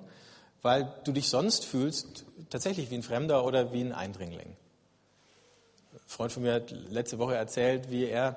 weil 0.62 0.92
du 1.04 1.12
dich 1.12 1.28
sonst 1.28 1.64
fühlst 1.64 2.24
tatsächlich 2.48 2.90
wie 2.90 2.96
ein 2.96 3.02
Fremder 3.02 3.44
oder 3.44 3.72
wie 3.72 3.82
ein 3.82 3.92
Eindringling. 3.92 4.56
Ein 5.92 6.00
Freund 6.06 6.32
von 6.32 6.42
mir 6.42 6.54
hat 6.54 6.70
letzte 6.90 7.18
Woche 7.18 7.34
erzählt, 7.34 7.90
wie 7.90 8.06
er 8.06 8.36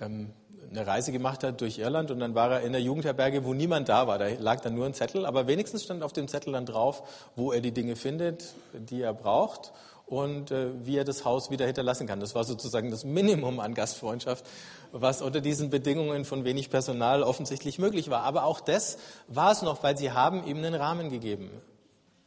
ähm, 0.00 0.32
eine 0.70 0.86
Reise 0.86 1.12
gemacht 1.12 1.44
hat 1.44 1.60
durch 1.60 1.78
Irland 1.78 2.10
und 2.10 2.18
dann 2.18 2.34
war 2.34 2.50
er 2.50 2.60
in 2.62 2.72
der 2.72 2.80
Jugendherberge, 2.80 3.44
wo 3.44 3.54
niemand 3.54 3.88
da 3.88 4.08
war. 4.08 4.18
Da 4.18 4.28
lag 4.28 4.60
dann 4.62 4.74
nur 4.74 4.86
ein 4.86 4.94
Zettel, 4.94 5.26
aber 5.26 5.46
wenigstens 5.46 5.84
stand 5.84 6.02
auf 6.02 6.12
dem 6.12 6.26
Zettel 6.26 6.54
dann 6.54 6.66
drauf, 6.66 7.02
wo 7.36 7.52
er 7.52 7.60
die 7.60 7.72
Dinge 7.72 7.94
findet, 7.94 8.54
die 8.72 9.02
er 9.02 9.14
braucht 9.14 9.72
und 10.06 10.50
äh, 10.50 10.86
wie 10.86 10.96
er 10.96 11.04
das 11.04 11.24
Haus 11.24 11.50
wieder 11.50 11.66
hinterlassen 11.66 12.06
kann. 12.06 12.20
Das 12.20 12.34
war 12.34 12.44
sozusagen 12.44 12.90
das 12.90 13.04
Minimum 13.04 13.60
an 13.60 13.74
Gastfreundschaft, 13.74 14.44
was 14.92 15.22
unter 15.22 15.40
diesen 15.40 15.70
Bedingungen 15.70 16.24
von 16.24 16.44
wenig 16.44 16.70
Personal 16.70 17.22
offensichtlich 17.22 17.78
möglich 17.78 18.10
war. 18.10 18.22
Aber 18.22 18.44
auch 18.44 18.60
das 18.60 18.98
war 19.28 19.52
es 19.52 19.62
noch, 19.62 19.82
weil 19.82 19.96
sie 19.96 20.12
haben 20.12 20.46
ihm 20.46 20.58
einen 20.58 20.74
Rahmen 20.74 21.10
gegeben. 21.10 21.50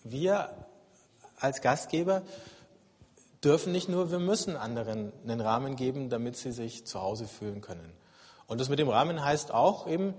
Wir 0.04 0.50
als 1.40 1.62
Gastgeber 1.62 2.24
dürfen 3.44 3.72
nicht 3.72 3.90
nur, 3.90 4.12
wir 4.12 4.20
müssen 4.20 4.56
anderen 4.56 5.14
einen 5.24 5.42
Rahmen 5.42 5.76
geben, 5.76 6.10
damit 6.10 6.36
sie 6.36 6.52
sich 6.52 6.86
zu 6.86 7.02
Hause 7.02 7.28
fühlen 7.28 7.62
können. 7.62 7.94
Und 8.48 8.60
das 8.60 8.70
mit 8.70 8.80
dem 8.80 8.90
Rahmen 8.90 9.24
heißt 9.24 9.54
auch 9.54 9.88
eben, 9.88 10.14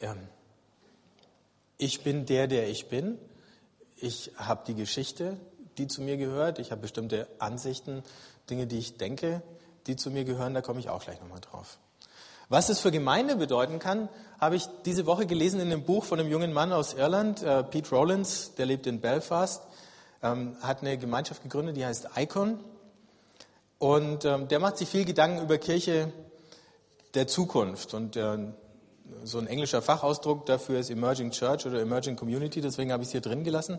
ja, 0.00 0.14
ich 1.78 2.02
bin 2.02 2.26
der, 2.26 2.48
der 2.48 2.68
ich 2.68 2.88
bin. 2.88 3.18
Ich 3.96 4.32
habe 4.36 4.64
die 4.66 4.74
Geschichte, 4.74 5.38
die 5.78 5.86
zu 5.86 6.02
mir 6.02 6.16
gehört. 6.16 6.58
Ich 6.58 6.70
habe 6.70 6.82
bestimmte 6.82 7.26
Ansichten, 7.38 8.02
Dinge, 8.50 8.66
die 8.66 8.78
ich 8.78 8.96
denke, 8.96 9.42
die 9.86 9.96
zu 9.96 10.10
mir 10.10 10.24
gehören. 10.24 10.54
Da 10.54 10.62
komme 10.62 10.80
ich 10.80 10.88
auch 10.88 11.02
gleich 11.02 11.20
nochmal 11.20 11.40
drauf. 11.40 11.78
Was 12.48 12.68
es 12.68 12.78
für 12.78 12.92
Gemeinde 12.92 13.36
bedeuten 13.36 13.78
kann, 13.78 14.08
habe 14.40 14.54
ich 14.54 14.68
diese 14.84 15.06
Woche 15.06 15.26
gelesen 15.26 15.60
in 15.60 15.72
einem 15.72 15.82
Buch 15.82 16.04
von 16.04 16.20
einem 16.20 16.30
jungen 16.30 16.52
Mann 16.52 16.72
aus 16.72 16.94
Irland, 16.94 17.42
äh, 17.42 17.64
Pete 17.64 17.90
Rollins, 17.90 18.54
der 18.54 18.66
lebt 18.66 18.86
in 18.86 19.00
Belfast, 19.00 19.62
ähm, 20.22 20.56
hat 20.62 20.82
eine 20.82 20.96
Gemeinschaft 20.96 21.42
gegründet, 21.42 21.76
die 21.76 21.84
heißt 21.84 22.10
Icon. 22.16 22.60
Und 23.78 24.24
ähm, 24.24 24.46
der 24.48 24.60
macht 24.60 24.78
sich 24.78 24.88
viel 24.88 25.04
Gedanken 25.04 25.42
über 25.42 25.58
Kirche 25.58 26.12
der 27.14 27.26
Zukunft. 27.26 27.94
Und 27.94 28.16
äh, 28.16 28.38
so 29.24 29.38
ein 29.38 29.46
englischer 29.46 29.82
Fachausdruck 29.82 30.46
dafür 30.46 30.78
ist 30.78 30.90
Emerging 30.90 31.30
Church 31.30 31.66
oder 31.66 31.80
Emerging 31.80 32.16
Community, 32.16 32.60
deswegen 32.60 32.92
habe 32.92 33.02
ich 33.02 33.08
es 33.08 33.12
hier 33.12 33.20
drin 33.20 33.44
gelassen. 33.44 33.78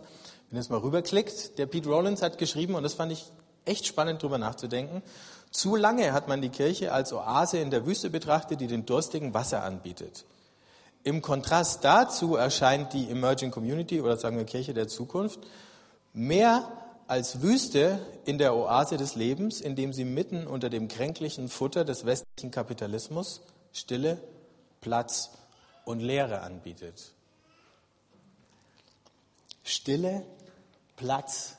Wenn 0.50 0.58
ihr 0.58 0.60
es 0.60 0.68
mal 0.68 0.78
rüberklickt, 0.78 1.58
der 1.58 1.66
Pete 1.66 1.88
Rollins 1.88 2.22
hat 2.22 2.38
geschrieben, 2.38 2.74
und 2.74 2.82
das 2.82 2.94
fand 2.94 3.12
ich 3.12 3.24
echt 3.64 3.86
spannend, 3.86 4.22
darüber 4.22 4.38
nachzudenken, 4.38 5.02
zu 5.50 5.76
lange 5.76 6.12
hat 6.12 6.28
man 6.28 6.42
die 6.42 6.50
Kirche 6.50 6.92
als 6.92 7.12
Oase 7.12 7.58
in 7.58 7.70
der 7.70 7.86
Wüste 7.86 8.10
betrachtet, 8.10 8.60
die 8.60 8.66
den 8.66 8.84
Durstigen 8.86 9.34
Wasser 9.34 9.62
anbietet. 9.62 10.24
Im 11.04 11.22
Kontrast 11.22 11.84
dazu 11.84 12.36
erscheint 12.36 12.92
die 12.92 13.08
Emerging 13.08 13.50
Community 13.50 14.00
oder 14.00 14.16
sagen 14.16 14.36
wir 14.36 14.44
Kirche 14.44 14.74
der 14.74 14.88
Zukunft 14.88 15.40
mehr 16.12 16.70
als 17.06 17.40
Wüste 17.40 17.98
in 18.26 18.36
der 18.36 18.54
Oase 18.54 18.98
des 18.98 19.14
Lebens, 19.14 19.60
indem 19.60 19.94
sie 19.94 20.04
mitten 20.04 20.46
unter 20.46 20.68
dem 20.68 20.88
kränklichen 20.88 21.48
Futter 21.48 21.84
des 21.84 22.04
westlichen 22.04 22.50
Kapitalismus 22.50 23.40
Stille, 23.72 24.18
Platz 24.80 25.30
und 25.84 26.00
Leere 26.00 26.40
anbietet. 26.40 27.12
Stille, 29.64 30.24
Platz 30.96 31.56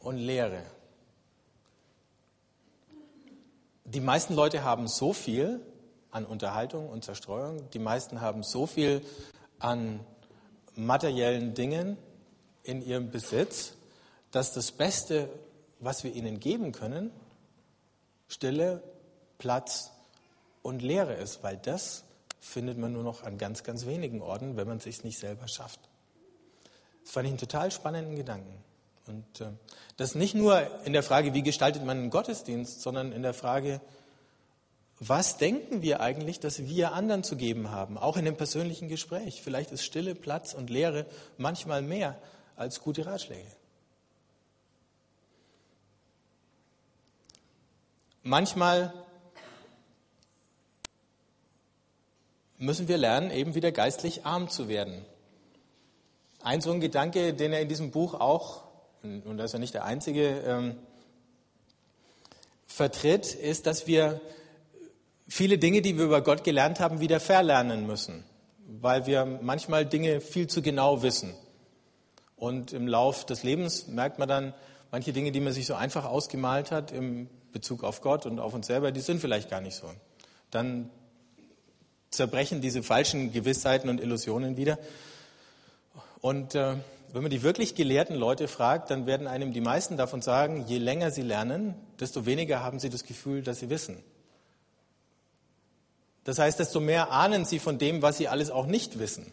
und 0.00 0.16
Leere. 0.18 0.62
Die 3.84 4.00
meisten 4.00 4.34
Leute 4.34 4.64
haben 4.64 4.88
so 4.88 5.12
viel 5.12 5.60
an 6.10 6.24
Unterhaltung 6.24 6.88
und 6.88 7.04
Zerstreuung, 7.04 7.68
die 7.70 7.78
meisten 7.78 8.20
haben 8.20 8.42
so 8.42 8.66
viel 8.66 9.04
an 9.58 10.00
materiellen 10.74 11.54
Dingen 11.54 11.96
in 12.62 12.82
ihrem 12.82 13.10
Besitz, 13.10 13.74
dass 14.30 14.52
das 14.52 14.72
Beste, 14.72 15.28
was 15.80 16.02
wir 16.02 16.12
ihnen 16.12 16.40
geben 16.40 16.72
können, 16.72 17.10
Stille, 18.28 18.82
Platz 19.38 19.92
und 20.62 20.82
Leere 20.82 21.14
ist, 21.14 21.42
weil 21.42 21.56
das 21.56 22.04
findet 22.44 22.78
man 22.78 22.92
nur 22.92 23.02
noch 23.02 23.22
an 23.22 23.38
ganz, 23.38 23.62
ganz 23.62 23.86
wenigen 23.86 24.20
Orten, 24.20 24.56
wenn 24.56 24.68
man 24.68 24.76
es 24.76 24.84
sich 24.84 25.02
nicht 25.02 25.18
selber 25.18 25.48
schafft. 25.48 25.80
Das 27.02 27.12
fand 27.12 27.26
ich 27.26 27.30
einen 27.30 27.38
total 27.38 27.70
spannenden 27.70 28.16
Gedanken. 28.16 28.62
Und 29.06 29.40
äh, 29.40 29.46
das 29.96 30.14
nicht 30.14 30.34
nur 30.34 30.84
in 30.84 30.92
der 30.92 31.02
Frage, 31.02 31.34
wie 31.34 31.42
gestaltet 31.42 31.84
man 31.84 31.98
einen 31.98 32.10
Gottesdienst, 32.10 32.80
sondern 32.80 33.12
in 33.12 33.22
der 33.22 33.34
Frage, 33.34 33.80
was 35.00 35.36
denken 35.36 35.82
wir 35.82 36.00
eigentlich, 36.00 36.40
dass 36.40 36.60
wir 36.60 36.92
anderen 36.92 37.24
zu 37.24 37.36
geben 37.36 37.70
haben, 37.70 37.98
auch 37.98 38.16
in 38.16 38.24
dem 38.24 38.36
persönlichen 38.36 38.88
Gespräch. 38.88 39.42
Vielleicht 39.42 39.72
ist 39.72 39.84
Stille, 39.84 40.14
Platz 40.14 40.54
und 40.54 40.70
Leere 40.70 41.06
manchmal 41.36 41.82
mehr 41.82 42.18
als 42.56 42.80
gute 42.80 43.04
Ratschläge. 43.04 43.50
Manchmal 48.22 48.94
müssen 52.64 52.88
wir 52.88 52.98
lernen, 52.98 53.30
eben 53.30 53.54
wieder 53.54 53.72
geistlich 53.72 54.24
arm 54.24 54.48
zu 54.48 54.68
werden. 54.68 55.04
Ein 56.42 56.60
so 56.60 56.72
ein 56.72 56.80
Gedanke, 56.80 57.34
den 57.34 57.52
er 57.52 57.60
in 57.60 57.68
diesem 57.68 57.90
Buch 57.90 58.14
auch, 58.14 58.64
und 59.02 59.36
das 59.36 59.46
ist 59.46 59.52
ja 59.54 59.58
nicht 59.58 59.74
der 59.74 59.84
einzige, 59.84 60.40
ähm, 60.46 60.76
vertritt, 62.66 63.34
ist, 63.34 63.66
dass 63.66 63.86
wir 63.86 64.20
viele 65.28 65.58
Dinge, 65.58 65.82
die 65.82 65.96
wir 65.96 66.04
über 66.04 66.22
Gott 66.22 66.44
gelernt 66.44 66.80
haben, 66.80 67.00
wieder 67.00 67.20
verlernen 67.20 67.86
müssen, 67.86 68.24
weil 68.66 69.06
wir 69.06 69.24
manchmal 69.24 69.86
Dinge 69.86 70.20
viel 70.20 70.48
zu 70.48 70.60
genau 70.62 71.02
wissen. 71.02 71.34
Und 72.36 72.72
im 72.72 72.88
Lauf 72.88 73.24
des 73.24 73.42
Lebens 73.42 73.86
merkt 73.86 74.18
man 74.18 74.28
dann, 74.28 74.54
manche 74.90 75.12
Dinge, 75.12 75.32
die 75.32 75.40
man 75.40 75.52
sich 75.52 75.66
so 75.66 75.74
einfach 75.74 76.04
ausgemalt 76.04 76.70
hat 76.70 76.92
im 76.92 77.28
Bezug 77.52 77.84
auf 77.84 78.00
Gott 78.00 78.26
und 78.26 78.38
auf 78.38 78.54
uns 78.54 78.66
selber, 78.66 78.92
die 78.92 79.00
sind 79.00 79.20
vielleicht 79.20 79.48
gar 79.48 79.60
nicht 79.60 79.76
so. 79.76 79.86
Dann 80.50 80.90
zerbrechen 82.16 82.60
diese 82.60 82.82
falschen 82.82 83.32
Gewissheiten 83.32 83.88
und 83.88 84.00
Illusionen 84.00 84.56
wieder. 84.56 84.78
Und 86.20 86.54
äh, 86.54 86.76
wenn 87.12 87.22
man 87.22 87.30
die 87.30 87.42
wirklich 87.42 87.74
gelehrten 87.74 88.16
Leute 88.16 88.48
fragt, 88.48 88.90
dann 88.90 89.06
werden 89.06 89.26
einem 89.26 89.52
die 89.52 89.60
meisten 89.60 89.96
davon 89.96 90.20
sagen, 90.20 90.64
je 90.66 90.78
länger 90.78 91.10
sie 91.10 91.22
lernen, 91.22 91.74
desto 92.00 92.26
weniger 92.26 92.60
haben 92.60 92.80
sie 92.80 92.90
das 92.90 93.04
Gefühl, 93.04 93.42
dass 93.42 93.60
sie 93.60 93.70
wissen. 93.70 94.02
Das 96.24 96.38
heißt, 96.38 96.58
desto 96.58 96.80
mehr 96.80 97.12
ahnen 97.12 97.44
sie 97.44 97.58
von 97.58 97.78
dem, 97.78 98.02
was 98.02 98.16
sie 98.16 98.28
alles 98.28 98.50
auch 98.50 98.66
nicht 98.66 98.98
wissen. 98.98 99.30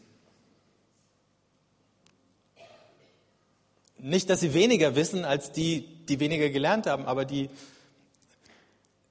Nicht, 3.98 4.30
dass 4.30 4.40
sie 4.42 4.54
weniger 4.54 4.96
wissen 4.96 5.26
als 5.26 5.52
die, 5.52 5.88
die 6.06 6.20
weniger 6.20 6.50
gelernt 6.50 6.88
haben, 6.88 7.06
aber 7.06 7.24
die. 7.24 7.50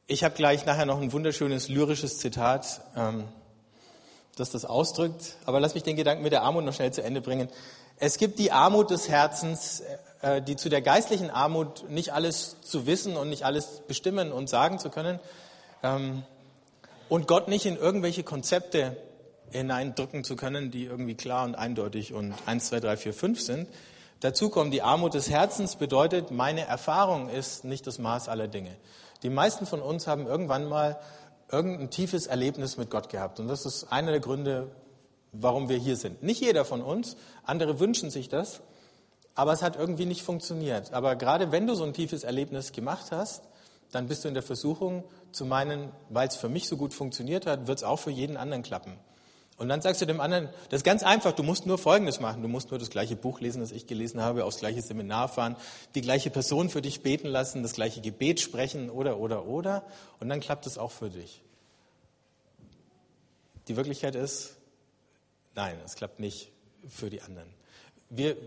Ich 0.07 0.25
habe 0.25 0.35
gleich 0.35 0.67
nachher 0.67 0.85
noch 0.85 1.01
ein 1.01 1.13
wunderschönes 1.13 1.69
lyrisches 1.69 2.19
Zitat, 2.19 2.83
ähm, 2.97 3.25
das 4.37 4.51
das 4.51 4.65
ausdrückt. 4.65 5.37
Aber 5.45 5.61
lass 5.61 5.75
mich 5.75 5.83
den 5.83 5.97
Gedanken 5.97 6.23
mit 6.23 6.33
der 6.33 6.43
Armut 6.43 6.65
noch 6.65 6.75
schnell 6.75 6.93
zu 6.93 7.03
Ende 7.03 7.21
bringen. 7.21 7.49
Es 7.97 8.17
gibt 8.17 8.39
die 8.39 8.53
Armut 8.53 8.91
des 8.91 9.09
Herzens, 9.09 9.83
äh, 10.23 10.41
die 10.41 10.57
zu 10.57 10.69
der 10.69 10.83
geistlichen 10.83 11.31
Armut 11.31 11.89
nicht 11.91 12.13
alles 12.13 12.57
zu 12.63 12.87
wissen 12.87 13.17
und 13.17 13.29
nicht 13.29 13.45
alles 13.45 13.83
bestimmen 13.87 14.33
und 14.33 14.49
sagen 14.49 14.79
zu 14.79 14.91
können. 14.91 15.21
Ähm, 15.83 16.23
und 17.09 17.27
Gott 17.27 17.49
nicht 17.49 17.67
in 17.67 17.77
irgendwelche 17.77 18.23
Konzepte 18.23 18.97
hineindrücken 19.51 20.25
zu 20.25 20.37
können, 20.37 20.71
die 20.71 20.85
irgendwie 20.85 21.15
klar 21.15 21.45
und 21.45 21.57
eindeutig 21.57 22.13
und 22.13 22.35
1, 22.47 22.69
2, 22.69 22.81
3, 22.81 22.97
4, 22.97 23.15
5 23.15 23.41
sind. 23.41 23.69
Dazu 24.21 24.51
kommt 24.51 24.73
die 24.73 24.83
Armut 24.83 25.15
des 25.15 25.31
Herzens, 25.31 25.77
bedeutet, 25.77 26.31
meine 26.31 26.67
Erfahrung 26.67 27.29
ist 27.31 27.65
nicht 27.65 27.87
das 27.87 27.99
Maß 27.99 28.29
aller 28.29 28.49
Dinge. 28.49 28.77
Die 29.23 29.31
meisten 29.31 29.67
von 29.67 29.81
uns 29.81 30.07
haben 30.07 30.27
irgendwann 30.27 30.69
mal 30.69 30.99
irgendein 31.53 31.91
tiefes 31.91 32.27
Erlebnis 32.27 32.77
mit 32.77 32.91
Gott 32.91 33.09
gehabt. 33.09 33.41
Und 33.41 33.49
das 33.49 33.67
ist 33.67 33.93
einer 33.93 34.11
der 34.11 34.21
Gründe, 34.21 34.71
warum 35.33 35.69
wir 35.69 35.77
hier 35.77 35.97
sind. 35.97 36.23
Nicht 36.23 36.41
jeder 36.41 36.65
von 36.65 36.83
uns, 36.83 37.17
andere 37.45 37.81
wünschen 37.81 38.11
sich 38.11 38.29
das, 38.29 38.61
aber 39.35 39.53
es 39.53 39.63
hat 39.63 39.77
irgendwie 39.77 40.07
nicht 40.07 40.23
funktioniert. 40.23 40.93
Aber 40.93 41.17
gerade 41.17 41.53
wenn 41.53 41.67
du 41.67 41.75
so 41.75 41.85
ein 41.85 41.93
tiefes 41.93 42.25
Erlebnis 42.25 42.73
gemacht 42.73 43.07
hast, 43.11 43.43
dann 43.93 44.07
bist 44.07 44.25
du 44.25 44.29
in 44.29 44.35
der 44.35 44.43
Versuchung 44.43 45.05
zu 45.33 45.45
meinen, 45.45 45.91
weil 46.09 46.29
es 46.29 46.37
für 46.37 46.49
mich 46.49 46.69
so 46.69 46.77
gut 46.77 46.95
funktioniert 46.95 47.47
hat, 47.47 47.67
wird 47.67 47.79
es 47.79 47.85
auch 47.85 47.99
für 47.99 48.11
jeden 48.11 48.37
anderen 48.37 48.63
klappen. 48.63 48.99
Und 49.61 49.69
dann 49.69 49.83
sagst 49.83 50.01
du 50.01 50.07
dem 50.07 50.23
anderen, 50.23 50.49
das 50.71 50.79
ist 50.79 50.85
ganz 50.85 51.03
einfach, 51.03 51.33
du 51.33 51.43
musst 51.43 51.67
nur 51.67 51.77
Folgendes 51.77 52.19
machen. 52.19 52.41
Du 52.41 52.49
musst 52.49 52.71
nur 52.71 52.79
das 52.79 52.89
gleiche 52.89 53.15
Buch 53.15 53.41
lesen, 53.41 53.61
das 53.61 53.73
ich 53.73 53.87
gelesen 53.87 54.23
habe, 54.23 54.47
aufs 54.47 54.57
gleiche 54.57 54.81
Seminar 54.81 55.29
fahren, 55.29 55.55
die 55.95 56.01
gleiche 56.01 56.31
Person 56.31 56.71
für 56.71 56.81
dich 56.81 57.03
beten 57.03 57.27
lassen, 57.27 57.63
das 57.63 57.75
gleiche 57.75 58.01
Gebet 58.01 58.41
sprechen 58.41 58.89
oder, 58.89 59.19
oder, 59.19 59.45
oder. 59.45 59.85
Und 60.19 60.31
dann 60.31 60.41
klappt 60.41 60.67
es 60.67 60.79
auch 60.79 60.91
für 60.91 61.11
dich. 61.11 61.43
Die 63.69 63.77
Wirklichkeit 63.77 64.15
ist, 64.15 64.57
nein, 65.55 65.77
es 65.85 65.95
klappt 65.95 66.21
nicht 66.21 66.51
für 66.89 67.11
die 67.11 67.21
anderen. 67.21 67.51
Wir, 68.09 68.39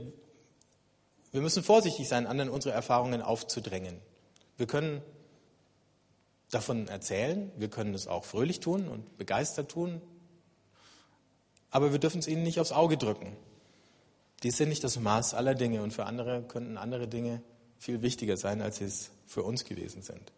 wir 1.31 1.41
müssen 1.41 1.61
vorsichtig 1.61 2.09
sein, 2.09 2.25
anderen 2.25 2.49
unsere 2.49 2.73
Erfahrungen 2.73 3.21
aufzudrängen. 3.21 3.99
Wir 4.57 4.65
können 4.65 5.03
davon 6.49 6.87
erzählen, 6.87 7.51
wir 7.55 7.69
können 7.69 7.93
es 7.93 8.07
auch 8.07 8.25
fröhlich 8.25 8.61
tun 8.61 8.87
und 8.87 9.15
begeistert 9.19 9.69
tun, 9.69 10.01
aber 11.73 11.91
wir 11.91 11.99
dürfen 11.99 12.19
es 12.19 12.27
ihnen 12.27 12.43
nicht 12.43 12.59
aufs 12.59 12.71
Auge 12.71 12.97
drücken. 12.97 13.35
Die 14.43 14.51
sind 14.51 14.69
nicht 14.69 14.83
das 14.83 14.99
Maß 14.99 15.33
aller 15.33 15.55
Dinge 15.55 15.81
und 15.81 15.91
für 15.91 16.05
andere 16.05 16.43
könnten 16.43 16.77
andere 16.77 17.07
Dinge 17.07 17.41
viel 17.79 18.03
wichtiger 18.03 18.37
sein, 18.37 18.61
als 18.61 18.77
sie 18.77 18.85
es 18.85 19.09
für 19.25 19.41
uns 19.41 19.65
gewesen 19.65 20.03
sind. 20.03 20.31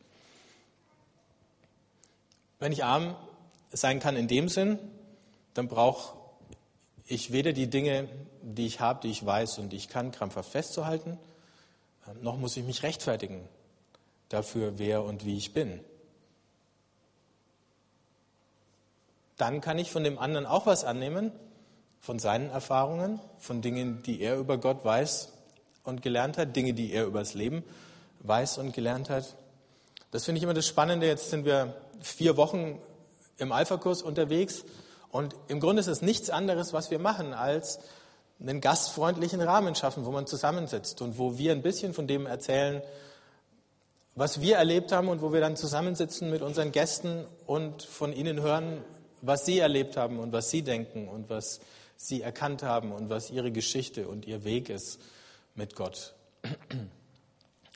Wenn 2.58 2.72
ich 2.72 2.86
arm 2.86 3.18
sein 3.72 4.00
kann 4.00 4.16
in 4.16 4.30
dem 4.30 4.48
Sinn, 4.48 4.80
dann 5.54 5.68
brauche 5.68 6.16
ich 7.06 7.34
weder 7.34 7.52
die 7.52 7.70
Dinge, 7.70 8.08
die 8.42 8.66
ich 8.66 8.80
habe, 8.80 9.02
die 9.02 9.12
ich 9.12 9.26
weiß 9.26 9.60
und 9.60 9.74
die 9.74 9.78
ich 9.78 9.90
kann, 9.90 10.12
krampfhaft 10.12 10.52
festzuhalten, 10.52 11.20
noch 12.22 12.38
muss 12.38 12.56
ich 12.56 12.64
mich 12.64 12.82
rechtfertigen 12.82 13.42
dafür, 14.30 14.80
wer 14.80 15.04
und 15.04 15.26
wie 15.26 15.38
ich 15.38 15.52
bin. 15.52 15.82
Dann 19.38 19.62
kann 19.62 19.78
ich 19.78 19.92
von 19.92 20.04
dem 20.04 20.18
anderen 20.18 20.46
auch 20.46 20.66
was 20.66 20.86
annehmen, 20.86 21.32
von 22.00 22.20
seinen 22.20 22.50
Erfahrungen, 22.50 23.20
von 23.40 23.62
Dingen, 23.62 24.04
die 24.04 24.22
er 24.22 24.38
über 24.38 24.58
Gott 24.58 24.86
weiß 24.86 25.34
und 25.84 26.02
gelernt 26.02 26.38
hat, 26.38 26.56
Dinge, 26.56 26.74
die 26.74 26.92
er 26.94 27.06
über 27.06 27.20
das 27.20 27.34
Leben 27.34 27.64
weiß 28.20 28.58
und 28.58 28.74
gelernt 28.74 29.10
hat. 29.10 29.36
Das 30.12 30.26
finde 30.26 30.38
ich 30.38 30.44
immer 30.44 30.54
das 30.54 30.68
Spannende. 30.68 31.08
Jetzt 31.08 31.30
sind 31.30 31.46
wir 31.46 31.76
vier 32.00 32.38
Wochen 32.38 32.80
im 33.38 33.52
Alpha-Kurs 33.52 34.02
unterwegs 34.02 34.64
und 35.10 35.36
im 35.48 35.60
Grunde 35.60 35.80
ist 35.80 35.88
es 35.88 36.02
nichts 36.02 36.30
anderes, 36.30 36.74
was 36.74 36.92
wir 36.92 37.00
machen, 37.00 37.34
als 37.34 37.80
einen 38.40 38.62
gastfreundlichen 38.62 39.42
Rahmen 39.42 39.76
schaffen, 39.76 40.06
wo 40.06 40.12
man 40.12 40.28
zusammensitzt 40.28 41.02
und 41.02 41.18
wo 41.18 41.38
wir 41.38 41.52
ein 41.52 41.62
bisschen 41.62 41.94
von 41.94 42.08
dem 42.08 42.26
erzählen, 42.26 42.82
was 44.14 44.42
wir 44.42 44.58
erlebt 44.58 44.92
haben 44.92 45.10
und 45.10 45.22
wo 45.22 45.34
wir 45.34 45.42
dann 45.42 45.56
zusammensitzen 45.56 46.30
mit 46.30 46.42
unseren 46.42 46.72
Gästen 46.72 47.26
und 47.46 47.84
von 47.84 48.14
ihnen 48.14 48.42
hören, 48.42 48.84
was 49.26 49.46
sie 49.46 49.60
erlebt 49.60 49.98
haben 49.98 50.20
und 50.20 50.32
was 50.32 50.50
sie 50.50 50.62
denken 50.62 51.08
und 51.08 51.30
was 51.30 51.60
sie 51.98 52.22
erkannt 52.22 52.64
haben 52.64 52.92
und 52.92 53.10
was 53.10 53.32
ihre 53.32 53.52
Geschichte 53.52 54.08
und 54.08 54.26
ihr 54.26 54.44
Weg 54.44 54.70
ist 54.70 55.00
mit 55.56 55.76
Gott. 55.76 56.14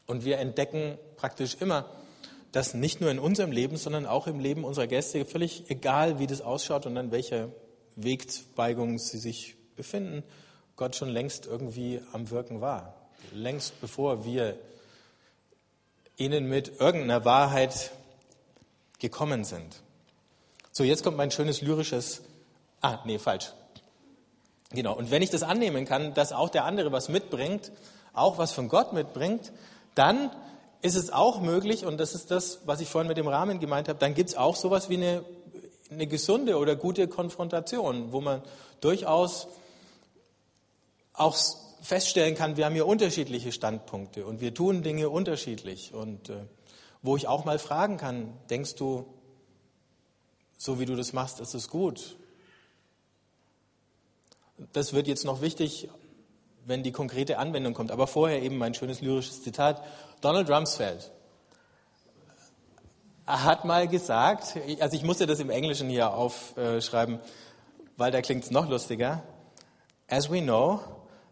Und 0.06 0.26
wir 0.26 0.40
entdecken 0.40 0.98
praktisch 1.18 1.58
immer, 1.60 1.86
dass 2.52 2.74
nicht 2.74 3.00
nur 3.00 3.12
in 3.12 3.20
unserem 3.20 3.52
Leben, 3.52 3.78
sondern 3.78 4.06
auch 4.06 4.28
im 4.28 4.40
Leben 4.40 4.64
unserer 4.64 4.88
Gäste, 4.88 5.24
völlig 5.24 5.70
egal, 5.70 6.20
wie 6.20 6.28
das 6.28 6.42
ausschaut 6.42 6.86
und 6.86 6.98
an 6.98 7.12
welcher 7.12 7.50
Wegzweigung 7.96 8.98
sie 8.98 9.20
sich 9.20 9.56
befinden, 9.76 10.24
Gott 10.76 10.96
schon 10.96 11.10
längst 11.10 11.46
irgendwie 11.46 12.02
am 12.14 12.30
Wirken 12.30 12.62
war. 12.62 12.96
Längst 13.34 13.80
bevor 13.82 14.26
wir 14.26 14.58
ihnen 16.18 16.48
mit 16.48 16.80
irgendeiner 16.80 17.24
Wahrheit 17.26 17.92
gekommen 18.98 19.44
sind. 19.44 19.82
So, 20.80 20.86
jetzt 20.86 21.04
kommt 21.04 21.18
mein 21.18 21.30
schönes 21.30 21.60
lyrisches. 21.60 22.22
Ah, 22.80 23.00
nee, 23.04 23.20
falsch. 23.20 23.52
Genau. 24.72 24.96
Und 24.96 25.12
wenn 25.12 25.22
ich 25.22 25.30
das 25.30 25.44
annehmen 25.44 25.84
kann, 25.84 26.14
dass 26.14 26.32
auch 26.32 26.48
der 26.48 26.64
andere 26.64 26.94
was 26.94 27.10
mitbringt, 27.10 27.74
auch 28.14 28.38
was 28.38 28.54
von 28.54 28.70
Gott 28.70 28.94
mitbringt, 28.94 29.52
dann 29.94 30.32
ist 30.82 30.96
es 30.96 31.12
auch 31.12 31.42
möglich, 31.42 31.86
und 31.86 31.98
das 31.98 32.16
ist 32.16 32.32
das, 32.32 32.62
was 32.64 32.80
ich 32.80 32.88
vorhin 32.88 33.10
mit 33.10 33.18
dem 33.18 33.28
Rahmen 33.28 33.60
gemeint 33.60 33.90
habe, 33.90 34.00
dann 34.00 34.14
gibt 34.14 34.30
es 34.30 34.38
auch 34.38 34.56
sowas 34.56 34.90
wie 34.90 34.96
eine, 34.96 35.26
eine 35.92 36.08
gesunde 36.08 36.58
oder 36.58 36.78
gute 36.78 37.10
Konfrontation, 37.10 38.14
wo 38.14 38.22
man 38.22 38.42
durchaus 38.80 39.50
auch 41.12 41.36
feststellen 41.82 42.36
kann, 42.36 42.56
wir 42.56 42.64
haben 42.64 42.76
hier 42.76 42.88
unterschiedliche 42.88 43.52
Standpunkte 43.52 44.26
und 44.26 44.40
wir 44.40 44.54
tun 44.54 44.82
Dinge 44.82 45.10
unterschiedlich. 45.10 45.94
Und 45.94 46.30
äh, 46.30 46.36
wo 47.02 47.18
ich 47.18 47.28
auch 47.28 47.44
mal 47.44 47.60
fragen 47.60 47.98
kann, 47.98 48.32
denkst 48.50 48.76
du, 48.76 49.06
so 50.60 50.78
wie 50.78 50.86
du 50.86 50.98
das 50.98 51.14
machst, 51.14 51.40
ist 51.40 51.54
es 51.54 51.70
gut? 51.70 52.18
Das 54.74 54.92
wird 54.92 55.08
jetzt 55.08 55.24
noch 55.24 55.42
wichtig, 55.42 55.90
wenn 56.66 56.84
die 56.84 56.92
konkrete 56.92 57.40
Anwendung 57.40 57.74
kommt. 57.74 57.92
Aber 57.92 58.08
vorher 58.08 58.44
eben 58.44 58.58
mein 58.58 58.74
schönes 58.74 59.00
lyrisches 59.00 59.42
Zitat. 59.42 59.82
Donald 60.20 60.50
Rumsfeld 60.50 61.12
hat 63.26 63.64
mal 63.64 63.88
gesagt, 63.88 64.58
also 64.82 64.96
ich 64.96 65.04
musste 65.04 65.26
das 65.26 65.40
im 65.40 65.50
Englischen 65.50 65.88
hier 65.88 66.12
aufschreiben, 66.14 67.22
weil 67.96 68.12
da 68.12 68.22
klingt 68.22 68.44
es 68.44 68.52
noch 68.52 68.68
lustiger. 68.68 69.24
As 70.10 70.30
we 70.30 70.42
know, 70.42 70.82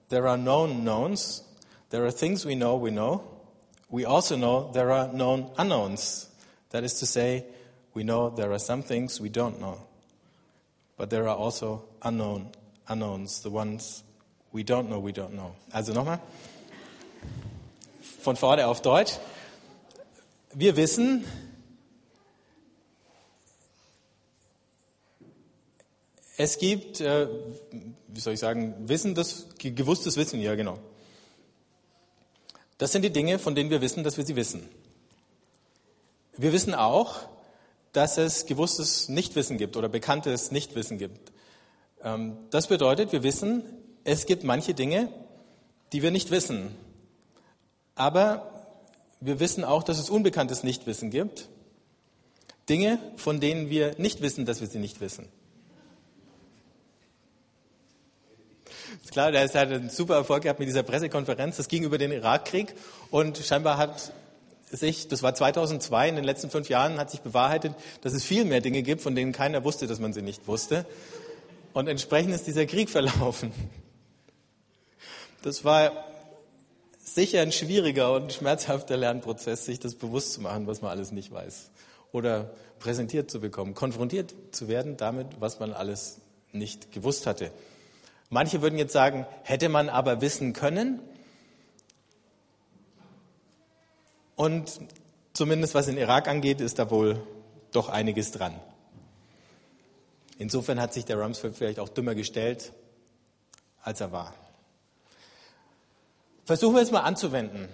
there 0.07 0.25
are 0.29 0.37
known 0.37 0.83
knowns. 0.83 1.43
There 1.89 2.03
are 2.03 2.13
things 2.13 2.45
we 2.45 2.55
know 2.55 2.81
we 2.81 2.91
know. 2.91 3.23
We 3.89 4.07
also 4.07 4.37
know 4.37 4.71
there 4.71 4.89
are 4.93 5.09
known 5.09 5.51
unknowns. 5.57 6.29
That 6.69 6.85
is 6.85 6.97
to 6.99 7.05
say, 7.05 7.43
we 7.97 8.03
know 8.03 8.29
there 8.29 8.51
are 8.51 8.59
some 8.59 8.83
things 8.83 9.19
we 9.19 9.27
don't 9.27 9.59
know. 9.59 9.75
But 10.97 11.09
there 11.09 11.27
are 11.27 11.35
also 11.35 11.83
unknown 12.03 12.51
unknowns, 12.87 13.41
the 13.41 13.49
ones 13.49 14.03
we 14.51 14.63
don't 14.63 14.87
know 14.87 14.99
we 14.99 15.11
don't 15.11 15.33
know. 15.33 15.55
Also 15.73 15.93
nochmal. 15.93 16.19
Von 18.21 18.35
vorne 18.35 18.67
auf 18.67 18.83
Deutsch. 18.83 19.13
Wir 20.53 20.75
wissen, 20.75 21.25
Es 26.39 26.59
gibt, 26.59 27.01
äh, 27.01 27.27
wie 28.09 28.19
soll 28.19 28.33
ich 28.33 28.39
sagen, 28.39 28.75
Wissen, 28.87 29.15
das, 29.15 29.47
gewusstes 29.57 30.17
Wissen, 30.17 30.39
ja 30.39 30.53
genau. 30.53 30.77
Das 32.77 32.91
sind 32.91 33.01
die 33.01 33.09
Dinge, 33.09 33.39
von 33.39 33.55
denen 33.55 33.71
wir 33.71 33.81
wissen, 33.81 34.03
dass 34.03 34.17
wir 34.17 34.23
sie 34.23 34.35
wissen. 34.35 34.69
Wir 36.37 36.53
wissen 36.53 36.75
auch, 36.75 37.27
dass 37.97 38.19
es 38.19 38.45
gewusstes 38.45 39.09
Nichtwissen 39.09 39.57
gibt 39.57 39.75
oder 39.75 39.89
bekanntes 39.89 40.51
Nichtwissen 40.51 40.99
gibt. 40.99 41.31
Ähm, 42.03 42.37
das 42.51 42.67
bedeutet, 42.67 43.11
wir 43.11 43.23
wissen, 43.23 43.63
es 44.03 44.27
gibt 44.27 44.43
manche 44.43 44.75
Dinge, 44.75 45.09
die 45.91 46.03
wir 46.03 46.11
nicht 46.11 46.29
wissen. 46.29 46.75
Aber 47.95 48.51
wir 49.19 49.39
wissen 49.39 49.63
auch, 49.63 49.81
dass 49.81 49.97
es 49.97 50.11
unbekanntes 50.11 50.61
Nichtwissen 50.61 51.09
gibt. 51.09 51.49
Dinge, 52.69 52.99
von 53.15 53.39
denen 53.39 53.71
wir 53.71 53.95
nicht 53.97 54.21
wissen, 54.21 54.45
dass 54.45 54.61
wir 54.61 54.67
sie 54.67 54.77
nicht 54.77 55.01
wissen. 55.01 55.27
Ist 59.03 59.11
klar, 59.11 59.31
der 59.31 59.41
hat 59.41 59.55
einen 59.55 59.89
super 59.89 60.17
Erfolg 60.17 60.43
gehabt 60.43 60.59
mit 60.59 60.67
dieser 60.67 60.83
Pressekonferenz. 60.83 61.57
Das 61.57 61.67
ging 61.67 61.81
über 61.81 61.97
den 61.97 62.11
Irakkrieg 62.11 62.75
und 63.09 63.39
scheinbar 63.39 63.77
hat 63.77 64.11
sich, 64.69 65.07
das 65.07 65.23
war 65.23 65.33
2002, 65.33 66.09
in 66.09 66.15
den 66.15 66.25
letzten 66.25 66.49
fünf 66.49 66.69
Jahren 66.69 66.99
hat 66.99 67.09
sich 67.09 67.21
bewahrheitet, 67.21 67.73
dass 68.01 68.13
es 68.13 68.23
viel 68.23 68.45
mehr 68.45 68.61
Dinge 68.61 68.81
gibt, 68.83 69.01
von 69.01 69.15
denen 69.15 69.31
keiner 69.31 69.63
wusste, 69.63 69.87
dass 69.87 69.99
man 69.99 70.13
sie 70.13 70.21
nicht 70.21 70.47
wusste. 70.47 70.85
Und 71.73 71.87
entsprechend 71.87 72.33
ist 72.33 72.47
dieser 72.47 72.65
Krieg 72.65 72.89
verlaufen. 72.91 73.51
Das 75.41 75.63
war 75.63 75.91
sicher 76.99 77.41
ein 77.41 77.51
schwieriger 77.51 78.13
und 78.13 78.33
schmerzhafter 78.33 78.97
Lernprozess, 78.97 79.65
sich 79.65 79.79
das 79.79 79.95
bewusst 79.95 80.33
zu 80.33 80.41
machen, 80.41 80.67
was 80.67 80.81
man 80.81 80.91
alles 80.91 81.11
nicht 81.11 81.31
weiß. 81.31 81.69
Oder 82.11 82.51
präsentiert 82.79 83.31
zu 83.31 83.39
bekommen, 83.39 83.73
konfrontiert 83.73 84.33
zu 84.51 84.67
werden 84.67 84.97
damit, 84.97 85.27
was 85.39 85.59
man 85.59 85.73
alles 85.73 86.17
nicht 86.51 86.91
gewusst 86.91 87.25
hatte. 87.25 87.51
Manche 88.29 88.61
würden 88.61 88.77
jetzt 88.77 88.93
sagen, 88.93 89.25
hätte 89.43 89.69
man 89.69 89.89
aber 89.89 90.21
wissen 90.21 90.53
können. 90.53 90.99
Und 94.37 94.79
zumindest 95.33 95.75
was 95.75 95.87
den 95.87 95.97
Irak 95.97 96.29
angeht, 96.29 96.61
ist 96.61 96.79
da 96.79 96.89
wohl 96.89 97.19
doch 97.73 97.89
einiges 97.89 98.31
dran. 98.31 98.57
Insofern 100.37 100.79
hat 100.79 100.93
sich 100.93 101.05
der 101.05 101.19
Rumsfeld 101.19 101.55
vielleicht 101.55 101.79
auch 101.79 101.89
dümmer 101.89 102.13
gestellt, 102.15 102.71
als 103.81 103.99
er 103.99 104.11
war. 104.11 104.33
Versuchen 106.45 106.75
wir 106.75 106.81
es 106.83 106.91
mal 106.91 107.01
anzuwenden 107.01 107.67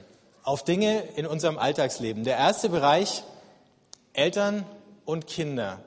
auf 0.44 0.64
Dinge 0.64 1.04
in 1.16 1.28
unserem 1.28 1.58
Alltagsleben. 1.58 2.24
Der 2.24 2.38
erste 2.38 2.70
Bereich, 2.70 3.24
Eltern 4.14 4.66
und 5.06 5.28
Kinder. 5.28 5.80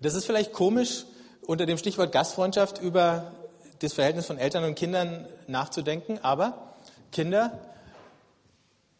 Das 0.00 0.14
ist 0.14 0.26
vielleicht 0.26 0.52
komisch, 0.52 1.04
unter 1.46 1.66
dem 1.66 1.78
Stichwort 1.78 2.10
Gastfreundschaft 2.10 2.80
über 2.80 3.32
das 3.78 3.92
Verhältnis 3.92 4.26
von 4.26 4.38
Eltern 4.38 4.64
und 4.64 4.74
Kindern 4.74 5.26
nachzudenken, 5.46 6.18
aber 6.22 6.74
Kinder 7.12 7.60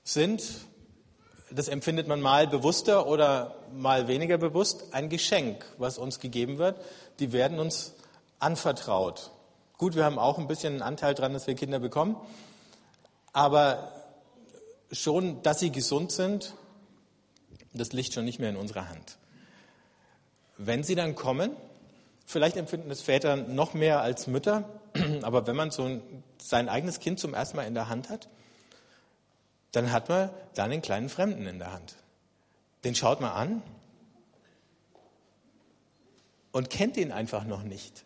sind, 0.04 0.42
das 1.54 1.68
empfindet 1.68 2.08
man 2.08 2.20
mal 2.20 2.46
bewusster 2.46 3.06
oder 3.06 3.56
mal 3.72 4.08
weniger 4.08 4.38
bewusst, 4.38 4.92
ein 4.92 5.08
Geschenk, 5.08 5.64
was 5.78 5.98
uns 5.98 6.20
gegeben 6.20 6.58
wird. 6.58 6.80
Die 7.20 7.32
werden 7.32 7.58
uns 7.58 7.94
anvertraut. 8.38 9.30
Gut, 9.78 9.94
wir 9.94 10.04
haben 10.04 10.18
auch 10.18 10.38
ein 10.38 10.48
bisschen 10.48 10.74
einen 10.74 10.82
Anteil 10.82 11.14
daran, 11.14 11.32
dass 11.32 11.46
wir 11.46 11.54
Kinder 11.54 11.78
bekommen, 11.78 12.16
aber 13.32 13.92
schon, 14.92 15.42
dass 15.42 15.60
sie 15.60 15.70
gesund 15.70 16.12
sind, 16.12 16.54
das 17.72 17.92
liegt 17.92 18.12
schon 18.12 18.24
nicht 18.24 18.38
mehr 18.38 18.50
in 18.50 18.56
unserer 18.56 18.88
Hand. 18.88 19.18
Wenn 20.56 20.84
sie 20.84 20.94
dann 20.94 21.16
kommen, 21.16 21.50
Vielleicht 22.26 22.56
empfinden 22.56 22.90
es 22.90 23.02
Väter 23.02 23.36
noch 23.36 23.74
mehr 23.74 24.00
als 24.00 24.26
Mütter, 24.26 24.64
aber 25.22 25.46
wenn 25.46 25.56
man 25.56 25.70
so 25.70 25.84
ein, 25.84 26.02
sein 26.40 26.68
eigenes 26.68 27.00
Kind 27.00 27.20
zum 27.20 27.34
ersten 27.34 27.56
Mal 27.56 27.64
in 27.64 27.74
der 27.74 27.88
Hand 27.88 28.08
hat, 28.08 28.28
dann 29.74 29.90
hat 29.90 30.08
man 30.08 30.30
da 30.54 30.64
einen 30.64 30.82
kleinen 30.82 31.08
Fremden 31.08 31.46
in 31.46 31.58
der 31.58 31.72
Hand. 31.72 31.96
Den 32.84 32.94
schaut 32.94 33.20
man 33.20 33.32
an 33.32 33.62
und 36.52 36.70
kennt 36.70 36.96
ihn 36.96 37.10
einfach 37.10 37.44
noch 37.44 37.64
nicht. 37.64 38.04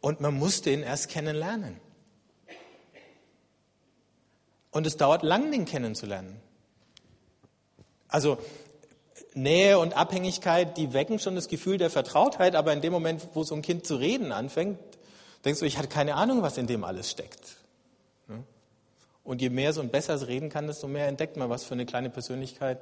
Und 0.00 0.20
man 0.20 0.34
muss 0.34 0.62
den 0.62 0.82
erst 0.82 1.08
kennenlernen. 1.10 1.78
Und 4.70 4.86
es 4.86 4.96
dauert 4.96 5.22
lang, 5.22 5.50
den 5.50 5.64
kennenzulernen. 5.64 6.40
Also 8.08 8.38
Nähe 9.34 9.78
und 9.78 9.94
Abhängigkeit, 9.94 10.78
die 10.78 10.94
wecken 10.94 11.18
schon 11.18 11.34
das 11.34 11.48
Gefühl 11.48 11.76
der 11.76 11.90
Vertrautheit, 11.90 12.54
aber 12.54 12.72
in 12.72 12.80
dem 12.80 12.92
Moment, 12.92 13.28
wo 13.34 13.44
so 13.44 13.54
ein 13.54 13.62
Kind 13.62 13.86
zu 13.86 13.96
reden 13.96 14.32
anfängt, 14.32 14.78
denkst 15.44 15.60
du, 15.60 15.66
ich 15.66 15.76
hatte 15.76 15.88
keine 15.88 16.14
Ahnung, 16.14 16.40
was 16.40 16.56
in 16.56 16.66
dem 16.66 16.84
alles 16.84 17.10
steckt. 17.10 17.56
Und 19.26 19.42
je 19.42 19.50
mehr 19.50 19.72
so 19.72 19.80
und 19.80 19.90
besser 19.90 20.14
es 20.14 20.28
reden 20.28 20.48
kann, 20.48 20.68
desto 20.68 20.86
mehr 20.86 21.08
entdeckt 21.08 21.36
man, 21.36 21.50
was 21.50 21.64
für 21.64 21.74
eine 21.74 21.84
kleine 21.84 22.10
Persönlichkeit 22.10 22.78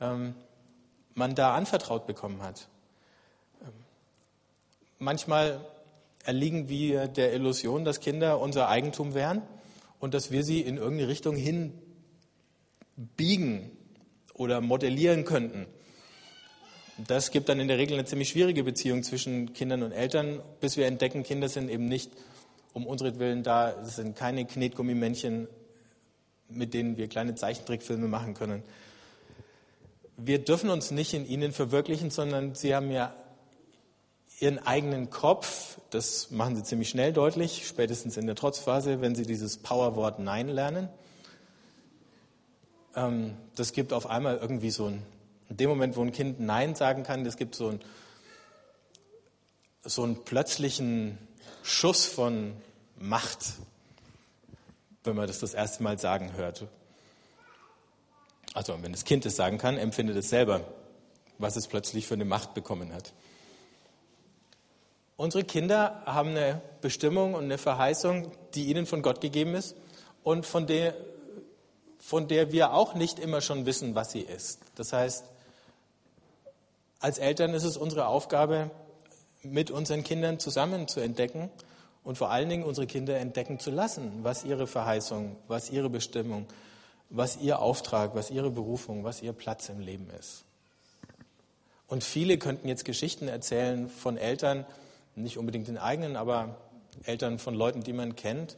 ähm, 0.00 0.34
man 1.14 1.34
da 1.34 1.54
anvertraut 1.54 2.06
bekommen 2.06 2.42
hat. 2.42 2.68
Ähm, 3.60 3.72
manchmal 5.00 5.60
erliegen 6.24 6.68
wir 6.68 7.08
der 7.08 7.34
Illusion, 7.34 7.84
dass 7.84 7.98
Kinder 7.98 8.40
unser 8.40 8.68
Eigentum 8.68 9.14
wären 9.14 9.42
und 9.98 10.14
dass 10.14 10.30
wir 10.30 10.44
sie 10.44 10.60
in 10.60 10.76
irgendeine 10.76 11.08
Richtung 11.08 11.34
hin 11.34 11.72
biegen 12.96 13.70
oder 14.32 14.60
modellieren 14.60 15.24
könnten. 15.24 15.66
Das 17.08 17.32
gibt 17.32 17.48
dann 17.48 17.58
in 17.58 17.66
der 17.66 17.78
Regel 17.78 17.94
eine 17.94 18.04
ziemlich 18.04 18.28
schwierige 18.28 18.62
Beziehung 18.62 19.02
zwischen 19.02 19.52
Kindern 19.52 19.82
und 19.82 19.90
Eltern, 19.90 20.40
bis 20.60 20.76
wir 20.76 20.86
entdecken, 20.86 21.24
Kinder 21.24 21.48
sind 21.48 21.68
eben 21.68 21.86
nicht 21.86 22.12
um 22.72 22.86
unsere 22.86 23.18
Willen 23.18 23.42
da, 23.42 23.72
es 23.82 23.96
sind 23.96 24.16
keine 24.16 24.44
Knetgummimännchen, 24.44 25.48
mit 26.48 26.74
denen 26.74 26.96
wir 26.96 27.08
kleine 27.08 27.34
Zeichentrickfilme 27.34 28.08
machen 28.08 28.34
können. 28.34 28.62
Wir 30.16 30.38
dürfen 30.38 30.70
uns 30.70 30.90
nicht 30.90 31.14
in 31.14 31.26
ihnen 31.26 31.52
verwirklichen, 31.52 32.10
sondern 32.10 32.54
sie 32.54 32.74
haben 32.74 32.90
ja 32.90 33.14
ihren 34.40 34.58
eigenen 34.58 35.10
Kopf, 35.10 35.78
das 35.90 36.30
machen 36.30 36.56
sie 36.56 36.62
ziemlich 36.62 36.88
schnell 36.88 37.12
deutlich, 37.12 37.66
spätestens 37.66 38.16
in 38.16 38.26
der 38.26 38.34
Trotzphase, 38.34 39.00
wenn 39.00 39.14
sie 39.14 39.26
dieses 39.26 39.58
Powerwort 39.58 40.18
Nein 40.18 40.48
lernen. 40.48 40.88
Ähm, 42.96 43.36
das 43.54 43.72
gibt 43.72 43.92
auf 43.92 44.08
einmal 44.08 44.38
irgendwie 44.38 44.70
so 44.70 44.86
ein, 44.86 45.02
in 45.48 45.56
dem 45.56 45.68
Moment, 45.68 45.96
wo 45.96 46.02
ein 46.02 46.12
Kind 46.12 46.40
Nein 46.40 46.74
sagen 46.74 47.04
kann, 47.04 47.24
das 47.24 47.36
gibt 47.36 47.54
so, 47.54 47.68
ein, 47.68 47.80
so 49.82 50.02
einen 50.02 50.24
plötzlichen 50.24 51.18
Schuss 51.62 52.04
von 52.04 52.52
Macht, 52.98 53.54
wenn 55.04 55.16
man 55.16 55.26
das 55.26 55.38
das 55.38 55.54
erste 55.54 55.82
Mal 55.82 55.98
sagen 55.98 56.32
hört. 56.34 56.66
Also 58.54 58.76
wenn 58.82 58.92
das 58.92 59.04
Kind 59.04 59.26
es 59.26 59.36
sagen 59.36 59.58
kann, 59.58 59.76
empfindet 59.76 60.16
es 60.16 60.30
selber, 60.30 60.62
was 61.38 61.56
es 61.56 61.66
plötzlich 61.66 62.06
für 62.06 62.14
eine 62.14 62.24
Macht 62.24 62.54
bekommen 62.54 62.92
hat. 62.92 63.12
Unsere 65.16 65.44
Kinder 65.44 66.02
haben 66.06 66.30
eine 66.30 66.60
Bestimmung 66.80 67.34
und 67.34 67.44
eine 67.44 67.58
Verheißung, 67.58 68.32
die 68.54 68.64
ihnen 68.64 68.86
von 68.86 69.02
Gott 69.02 69.20
gegeben 69.20 69.54
ist 69.54 69.76
und 70.22 70.46
von 70.46 70.66
der 70.66 70.94
von 72.04 72.28
der 72.28 72.52
wir 72.52 72.74
auch 72.74 72.94
nicht 72.94 73.18
immer 73.18 73.40
schon 73.40 73.64
wissen, 73.64 73.94
was 73.94 74.12
sie 74.12 74.20
ist. 74.20 74.60
Das 74.74 74.92
heißt, 74.92 75.24
als 77.00 77.16
Eltern 77.16 77.54
ist 77.54 77.64
es 77.64 77.78
unsere 77.78 78.08
Aufgabe, 78.08 78.70
mit 79.42 79.70
unseren 79.70 80.04
Kindern 80.04 80.38
zusammen 80.38 80.86
zu 80.86 81.00
entdecken, 81.00 81.50
und 82.04 82.18
vor 82.18 82.30
allen 82.30 82.48
Dingen 82.48 82.64
unsere 82.64 82.86
Kinder 82.86 83.18
entdecken 83.18 83.58
zu 83.58 83.70
lassen, 83.70 84.20
was 84.22 84.44
ihre 84.44 84.66
Verheißung, 84.66 85.36
was 85.48 85.70
ihre 85.70 85.90
Bestimmung, 85.90 86.46
was 87.10 87.36
ihr 87.38 87.58
Auftrag, 87.58 88.14
was 88.14 88.30
ihre 88.30 88.50
Berufung, 88.50 89.04
was 89.04 89.22
ihr 89.22 89.32
Platz 89.32 89.68
im 89.68 89.80
Leben 89.80 90.08
ist. 90.18 90.44
Und 91.88 92.04
viele 92.04 92.38
könnten 92.38 92.68
jetzt 92.68 92.84
Geschichten 92.84 93.28
erzählen 93.28 93.88
von 93.88 94.16
Eltern, 94.16 94.66
nicht 95.16 95.38
unbedingt 95.38 95.68
den 95.68 95.78
eigenen, 95.78 96.16
aber 96.16 96.56
Eltern 97.04 97.38
von 97.38 97.54
Leuten, 97.54 97.82
die 97.82 97.92
man 97.92 98.16
kennt, 98.16 98.56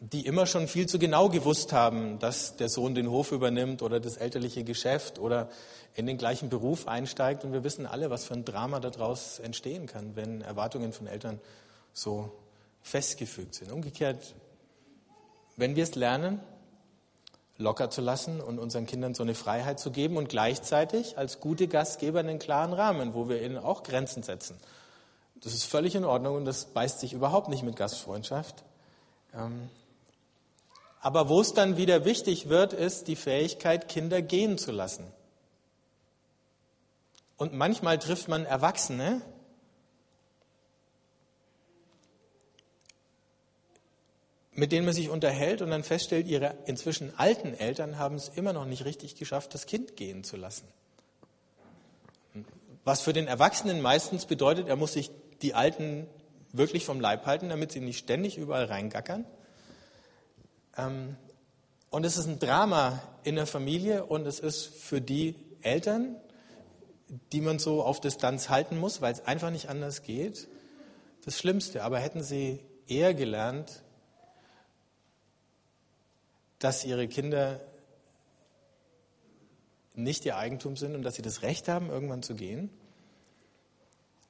die 0.00 0.24
immer 0.24 0.46
schon 0.46 0.66
viel 0.66 0.86
zu 0.86 0.98
genau 0.98 1.28
gewusst 1.28 1.72
haben, 1.72 2.18
dass 2.18 2.56
der 2.56 2.70
Sohn 2.70 2.94
den 2.94 3.10
Hof 3.10 3.32
übernimmt 3.32 3.82
oder 3.82 4.00
das 4.00 4.16
elterliche 4.16 4.64
Geschäft 4.64 5.18
oder 5.18 5.50
in 5.94 6.06
den 6.06 6.16
gleichen 6.16 6.48
Beruf 6.48 6.88
einsteigt. 6.88 7.44
Und 7.44 7.52
wir 7.52 7.64
wissen 7.64 7.86
alle, 7.86 8.08
was 8.08 8.24
für 8.24 8.34
ein 8.34 8.46
Drama 8.46 8.80
daraus 8.80 9.38
entstehen 9.38 9.86
kann, 9.86 10.16
wenn 10.16 10.40
Erwartungen 10.40 10.92
von 10.92 11.06
Eltern 11.06 11.38
so 11.92 12.32
festgefügt 12.82 13.54
sind. 13.54 13.72
Umgekehrt, 13.72 14.34
wenn 15.56 15.76
wir 15.76 15.84
es 15.84 15.94
lernen, 15.94 16.40
locker 17.58 17.90
zu 17.90 18.00
lassen 18.00 18.40
und 18.40 18.58
unseren 18.58 18.86
Kindern 18.86 19.14
so 19.14 19.22
eine 19.22 19.34
Freiheit 19.34 19.78
zu 19.78 19.90
geben 19.90 20.16
und 20.16 20.28
gleichzeitig 20.28 21.18
als 21.18 21.40
gute 21.40 21.68
Gastgeber 21.68 22.20
einen 22.20 22.38
klaren 22.38 22.72
Rahmen, 22.72 23.14
wo 23.14 23.28
wir 23.28 23.42
ihnen 23.42 23.58
auch 23.58 23.82
Grenzen 23.82 24.22
setzen. 24.22 24.56
Das 25.42 25.52
ist 25.52 25.64
völlig 25.64 25.94
in 25.94 26.04
Ordnung 26.04 26.36
und 26.36 26.44
das 26.44 26.66
beißt 26.66 27.00
sich 27.00 27.12
überhaupt 27.12 27.48
nicht 27.48 27.62
mit 27.62 27.76
Gastfreundschaft. 27.76 28.64
Ähm, 29.34 29.68
aber 31.00 31.28
wo 31.28 31.40
es 31.40 31.54
dann 31.54 31.76
wieder 31.76 32.04
wichtig 32.04 32.48
wird, 32.48 32.72
ist 32.72 33.08
die 33.08 33.16
Fähigkeit, 33.16 33.88
Kinder 33.88 34.20
gehen 34.20 34.58
zu 34.58 34.70
lassen. 34.70 35.06
Und 37.38 37.54
manchmal 37.54 37.98
trifft 37.98 38.28
man 38.28 38.44
Erwachsene, 38.44 39.22
mit 44.60 44.72
denen 44.72 44.84
man 44.84 44.92
sich 44.92 45.08
unterhält 45.08 45.62
und 45.62 45.70
dann 45.70 45.82
feststellt, 45.82 46.28
ihre 46.28 46.54
inzwischen 46.66 47.18
alten 47.18 47.54
Eltern 47.54 47.98
haben 47.98 48.16
es 48.16 48.28
immer 48.28 48.52
noch 48.52 48.66
nicht 48.66 48.84
richtig 48.84 49.16
geschafft, 49.16 49.54
das 49.54 49.64
Kind 49.64 49.96
gehen 49.96 50.22
zu 50.22 50.36
lassen. 50.36 50.68
Was 52.84 53.00
für 53.00 53.14
den 53.14 53.26
Erwachsenen 53.26 53.80
meistens 53.80 54.26
bedeutet, 54.26 54.68
er 54.68 54.76
muss 54.76 54.92
sich 54.92 55.10
die 55.40 55.54
Alten 55.54 56.06
wirklich 56.52 56.84
vom 56.84 57.00
Leib 57.00 57.24
halten, 57.24 57.48
damit 57.48 57.72
sie 57.72 57.80
nicht 57.80 58.00
ständig 58.00 58.36
überall 58.36 58.66
reingackern. 58.66 59.24
Ähm, 60.76 61.16
und 61.88 62.04
es 62.04 62.18
ist 62.18 62.26
ein 62.26 62.38
Drama 62.38 63.00
in 63.22 63.36
der 63.36 63.46
Familie 63.46 64.04
und 64.04 64.26
es 64.26 64.40
ist 64.40 64.66
für 64.66 65.00
die 65.00 65.36
Eltern, 65.62 66.16
die 67.32 67.40
man 67.40 67.58
so 67.58 67.82
auf 67.82 68.02
Distanz 68.02 68.50
halten 68.50 68.76
muss, 68.76 69.00
weil 69.00 69.14
es 69.14 69.24
einfach 69.24 69.50
nicht 69.50 69.70
anders 69.70 70.02
geht, 70.02 70.48
das 71.24 71.38
Schlimmste. 71.38 71.82
Aber 71.82 71.98
hätten 71.98 72.22
sie 72.22 72.60
eher 72.86 73.14
gelernt, 73.14 73.84
dass 76.60 76.84
ihre 76.84 77.08
Kinder 77.08 77.60
nicht 79.94 80.24
ihr 80.24 80.36
Eigentum 80.36 80.76
sind 80.76 80.94
und 80.94 81.02
dass 81.02 81.16
sie 81.16 81.22
das 81.22 81.42
Recht 81.42 81.68
haben, 81.68 81.90
irgendwann 81.90 82.22
zu 82.22 82.34
gehen. 82.34 82.70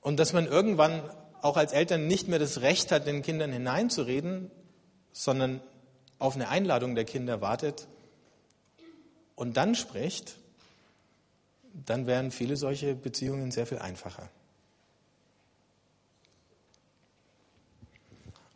Und 0.00 0.18
dass 0.18 0.32
man 0.32 0.46
irgendwann 0.46 1.02
auch 1.42 1.56
als 1.56 1.72
Eltern 1.72 2.06
nicht 2.06 2.28
mehr 2.28 2.38
das 2.38 2.62
Recht 2.62 2.90
hat, 2.92 3.06
den 3.06 3.22
Kindern 3.22 3.52
hineinzureden, 3.52 4.50
sondern 5.12 5.60
auf 6.18 6.34
eine 6.34 6.48
Einladung 6.48 6.94
der 6.94 7.04
Kinder 7.04 7.40
wartet 7.40 7.86
und 9.34 9.56
dann 9.56 9.74
spricht, 9.74 10.36
dann 11.72 12.06
wären 12.06 12.30
viele 12.30 12.56
solche 12.56 12.94
Beziehungen 12.94 13.50
sehr 13.50 13.66
viel 13.66 13.78
einfacher. 13.78 14.28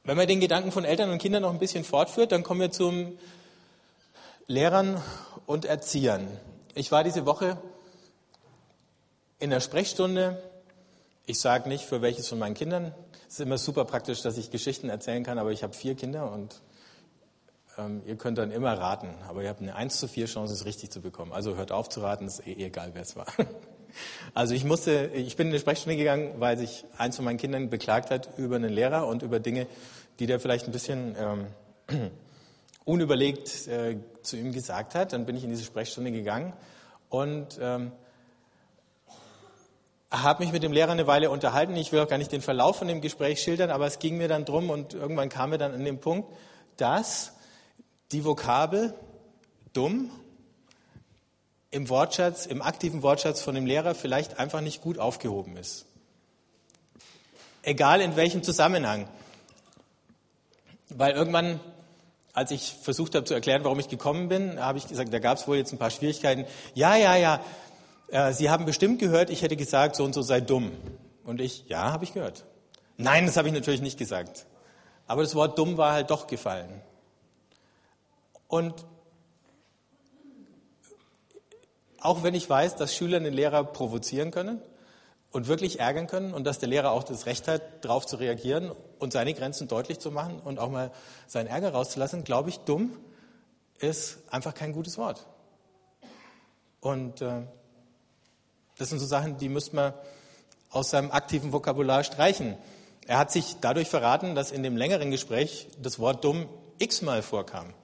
Wenn 0.05 0.17
man 0.17 0.29
den 0.29 0.41
Gedanken 0.41 0.73
von 0.73 0.85
Eltern 0.85 1.11
und 1.11 1.19
Kindern 1.19 1.43
noch 1.43 1.53
ein 1.53 1.59
bisschen 1.59 1.85
fortführt, 1.85 2.33
dann 2.33 2.43
kommen 2.43 2.61
wir 2.61 2.71
zum 2.71 3.19
Lehrern 4.47 5.03
und 5.47 5.65
Erziehern. 5.65 6.29
Ich 6.75 6.93
war 6.93 7.03
diese 7.03 7.25
Woche 7.25 7.57
in 9.39 9.49
der 9.49 9.61
Sprechstunde. 9.61 10.43
Ich 11.25 11.41
sage 11.41 11.69
nicht, 11.69 11.85
für 11.85 12.03
welches 12.03 12.29
von 12.29 12.39
meinen 12.39 12.55
Kindern. 12.55 12.95
Es 13.27 13.35
ist 13.35 13.41
immer 13.41 13.57
super 13.57 13.87
praktisch, 13.87 14.21
dass 14.21 14.37
ich 14.37 14.51
Geschichten 14.51 14.91
erzählen 14.91 15.25
kann, 15.25 15.39
aber 15.39 15.51
ich 15.51 15.63
habe 15.63 15.73
vier 15.73 15.95
Kinder 15.95 16.31
und 16.31 16.61
ähm, 17.79 18.03
ihr 18.05 18.17
könnt 18.17 18.37
dann 18.37 18.51
immer 18.51 18.79
raten. 18.79 19.15
Aber 19.29 19.43
ihr 19.43 19.49
habt 19.49 19.63
eine 19.63 19.75
1 19.77 19.99
zu 19.99 20.09
4 20.09 20.27
Chance, 20.27 20.53
es 20.53 20.67
richtig 20.67 20.91
zu 20.91 21.01
bekommen. 21.01 21.33
Also 21.33 21.57
hört 21.57 21.73
auf 21.73 21.89
zu 21.89 22.01
raten, 22.01 22.27
ist 22.27 22.47
eh 22.47 22.67
egal, 22.67 22.91
wer 22.93 23.03
es 23.03 23.17
war. 23.17 23.27
Also 24.35 24.55
ich 24.55 24.65
musste, 24.65 25.13
ich 25.15 25.37
bin 25.37 25.47
in 25.47 25.53
eine 25.53 25.61
Sprechstunde 25.61 25.97
gegangen, 25.97 26.41
weil 26.41 26.59
sich 26.59 26.85
eins 26.99 27.15
von 27.15 27.25
meinen 27.25 27.37
Kindern 27.37 27.71
beklagt 27.71 28.11
hat 28.11 28.37
über 28.37 28.57
einen 28.57 28.73
Lehrer 28.73 29.07
und 29.07 29.23
über 29.23 29.39
Dinge, 29.39 29.69
die 30.19 30.27
der 30.27 30.41
vielleicht 30.41 30.67
ein 30.67 30.73
bisschen 30.73 31.15
ähm, 31.17 31.47
unüberlegt 32.85 33.67
äh, 33.67 33.99
zu 34.23 34.37
ihm 34.37 34.53
gesagt 34.53 34.95
hat. 34.95 35.13
Dann 35.13 35.27
bin 35.27 35.37
ich 35.37 35.45
in 35.45 35.51
diese 35.51 35.65
Sprechstunde 35.65 36.13
gegangen 36.13 36.53
und 37.09 37.59
ähm, 37.61 37.93
habe 40.11 40.45
mich 40.45 40.53
mit 40.53 40.63
dem 40.63 40.73
Lehrer 40.73 40.93
eine 40.93 41.07
Weile 41.07 41.31
unterhalten. 41.31 41.77
Ich 41.77 41.93
will 41.93 42.01
auch 42.01 42.09
gar 42.09 42.19
nicht 42.19 42.33
den 42.33 42.43
Verlauf 42.43 42.77
von 42.77 42.89
dem 42.89 43.01
Gespräch 43.01 43.41
schildern, 43.41 43.71
aber 43.71 43.87
es 43.87 43.99
ging 43.99 44.17
mir 44.17 44.29
dann 44.29 44.45
drum 44.45 44.71
und 44.71 44.95
irgendwann 44.95 45.29
kam 45.29 45.51
mir 45.51 45.59
dann 45.59 45.75
an 45.75 45.85
den 45.85 46.01
Punkt, 46.01 46.29
dass 46.77 47.33
die 48.13 48.25
Vokabel 48.25 48.95
dumm 49.73 50.11
im 51.71 51.89
Wortschatz, 51.89 52.47
im 52.47 52.63
aktiven 52.63 53.03
Wortschatz 53.03 53.43
von 53.43 53.55
dem 53.55 53.67
Lehrer 53.67 53.95
vielleicht 53.95 54.39
einfach 54.39 54.61
nicht 54.61 54.81
gut 54.81 54.99
aufgehoben 54.99 55.57
ist. 55.57 55.87
Egal 57.63 58.01
in 58.01 58.15
welchem 58.15 58.43
Zusammenhang. 58.43 59.09
Weil 60.91 61.15
irgendwann 61.15 61.59
als 62.35 62.51
ich 62.51 62.77
versucht 62.83 63.15
habe 63.15 63.25
zu 63.25 63.33
erklären, 63.33 63.63
warum 63.65 63.79
ich 63.79 63.89
gekommen 63.89 64.29
bin, 64.29 64.61
habe 64.61 64.77
ich 64.77 64.89
gesagt, 64.89 65.13
da 65.13 65.21
gab 65.21 65.39
es 65.39 65.47
wohl 65.47 65.57
jetzt 65.57 65.73
ein 65.73 65.79
paar 65.79 65.91
Schwierigkeiten. 65.91 66.45
Ja, 66.75 66.97
ja, 66.97 67.17
ja, 67.17 67.41
äh, 68.09 68.33
Sie 68.33 68.51
haben 68.51 68.65
bestimmt 68.67 68.99
gehört, 68.99 69.31
ich 69.31 69.43
hätte 69.43 69.57
gesagt, 69.57 69.97
so 69.97 70.05
und 70.05 70.13
so 70.13 70.21
sei 70.21 70.41
dumm. 70.41 70.73
Und 71.25 71.41
ich, 71.41 71.65
ja, 71.69 71.93
habe 71.93 72.05
ich 72.05 72.13
gehört. 72.13 72.45
Nein, 72.97 73.27
das 73.27 73.37
habe 73.37 73.49
ich 73.49 73.55
natürlich 73.55 73.81
nicht 73.81 73.99
gesagt. 73.99 74.47
Aber 75.07 75.23
das 75.23 75.35
Wort 75.37 75.59
dumm 75.59 75.77
war 75.77 75.93
halt 75.93 76.11
doch 76.11 76.27
gefallen. 76.27 76.83
Und 78.49 78.85
auch 82.01 82.23
wenn 82.25 82.35
ich 82.35 82.51
weiß, 82.51 82.77
dass 82.77 82.95
Schüler 82.95 83.17
einen 83.19 83.33
Lehrer 83.33 83.65
provozieren 83.65 84.33
können, 84.33 84.61
und 85.35 85.49
wirklich 85.49 85.81
ärgern 85.81 86.07
können 86.07 86.33
und 86.33 86.45
dass 86.45 86.61
der 86.61 86.69
Lehrer 86.69 86.93
auch 86.93 87.03
das 87.03 87.27
Recht 87.27 87.49
hat, 87.49 87.85
darauf 87.85 88.07
zu 88.07 88.15
reagieren 88.15 88.71
und 89.01 89.13
seine 89.13 89.35
Grenzen 89.35 89.67
deutlich 89.67 89.99
zu 89.99 90.13
machen 90.13 90.39
und 90.39 90.61
auch 90.61 90.71
mal 90.71 90.93
seinen 91.27 91.49
Ärger 91.49 91.73
rauszulassen, 91.73 92.23
glaube 92.23 92.51
ich, 92.51 92.61
dumm 92.61 92.97
ist 93.81 94.19
einfach 94.31 94.55
kein 94.55 94.73
gutes 94.73 94.97
Wort. 94.97 95.27
Und 96.81 97.21
äh, 97.21 97.43
das 98.79 98.91
sind 98.91 99.01
so 99.01 99.07
Sachen, 99.07 99.37
die 99.37 99.49
müsste 99.49 99.75
man 99.75 99.93
aus 100.71 100.91
seinem 100.91 101.11
aktiven 101.11 101.53
Vokabular 101.53 102.05
streichen. 102.05 102.57
Er 103.09 103.19
hat 103.19 103.33
sich 103.33 103.57
dadurch 103.61 103.89
verraten, 103.89 104.37
dass 104.37 104.53
in 104.53 104.63
dem 104.63 104.77
längeren 104.77 105.11
Gespräch 105.11 105.67
das 105.83 105.99
Wort 105.99 106.23
dumm 106.23 106.49
x-mal 106.79 107.23
vorkam. 107.23 107.75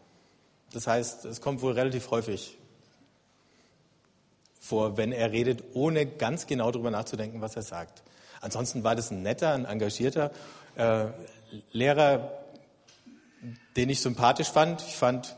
Das 0.73 0.87
heißt, 0.87 1.25
es 1.25 1.41
kommt 1.41 1.63
wohl 1.63 1.73
relativ 1.73 2.13
häufig 2.13 2.60
vor, 4.61 4.99
wenn 4.99 5.11
er 5.11 5.33
redet, 5.33 5.65
ohne 5.73 6.07
ganz 6.07 6.47
genau 6.47 6.71
darüber 6.71 6.91
nachzudenken, 6.91 7.41
was 7.41 7.57
er 7.57 7.63
sagt. 7.63 8.03
Ansonsten 8.41 8.85
war 8.85 8.95
das 8.95 9.11
ein 9.11 9.23
netter, 9.23 9.53
ein 9.53 9.65
engagierter 9.65 10.31
äh, 10.77 11.07
Lehrer, 11.73 12.31
den 13.77 13.89
ich 13.89 14.01
sympathisch 14.01 14.51
fand. 14.51 14.83
Ich 14.83 14.97
fand, 14.97 15.35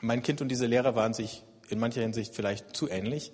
mein 0.00 0.22
Kind 0.22 0.40
und 0.40 0.48
diese 0.48 0.66
Lehrer 0.66 0.94
waren 0.94 1.12
sich 1.14 1.42
in 1.68 1.78
mancher 1.80 2.00
Hinsicht 2.00 2.34
vielleicht 2.34 2.76
zu 2.76 2.88
ähnlich. 2.88 3.32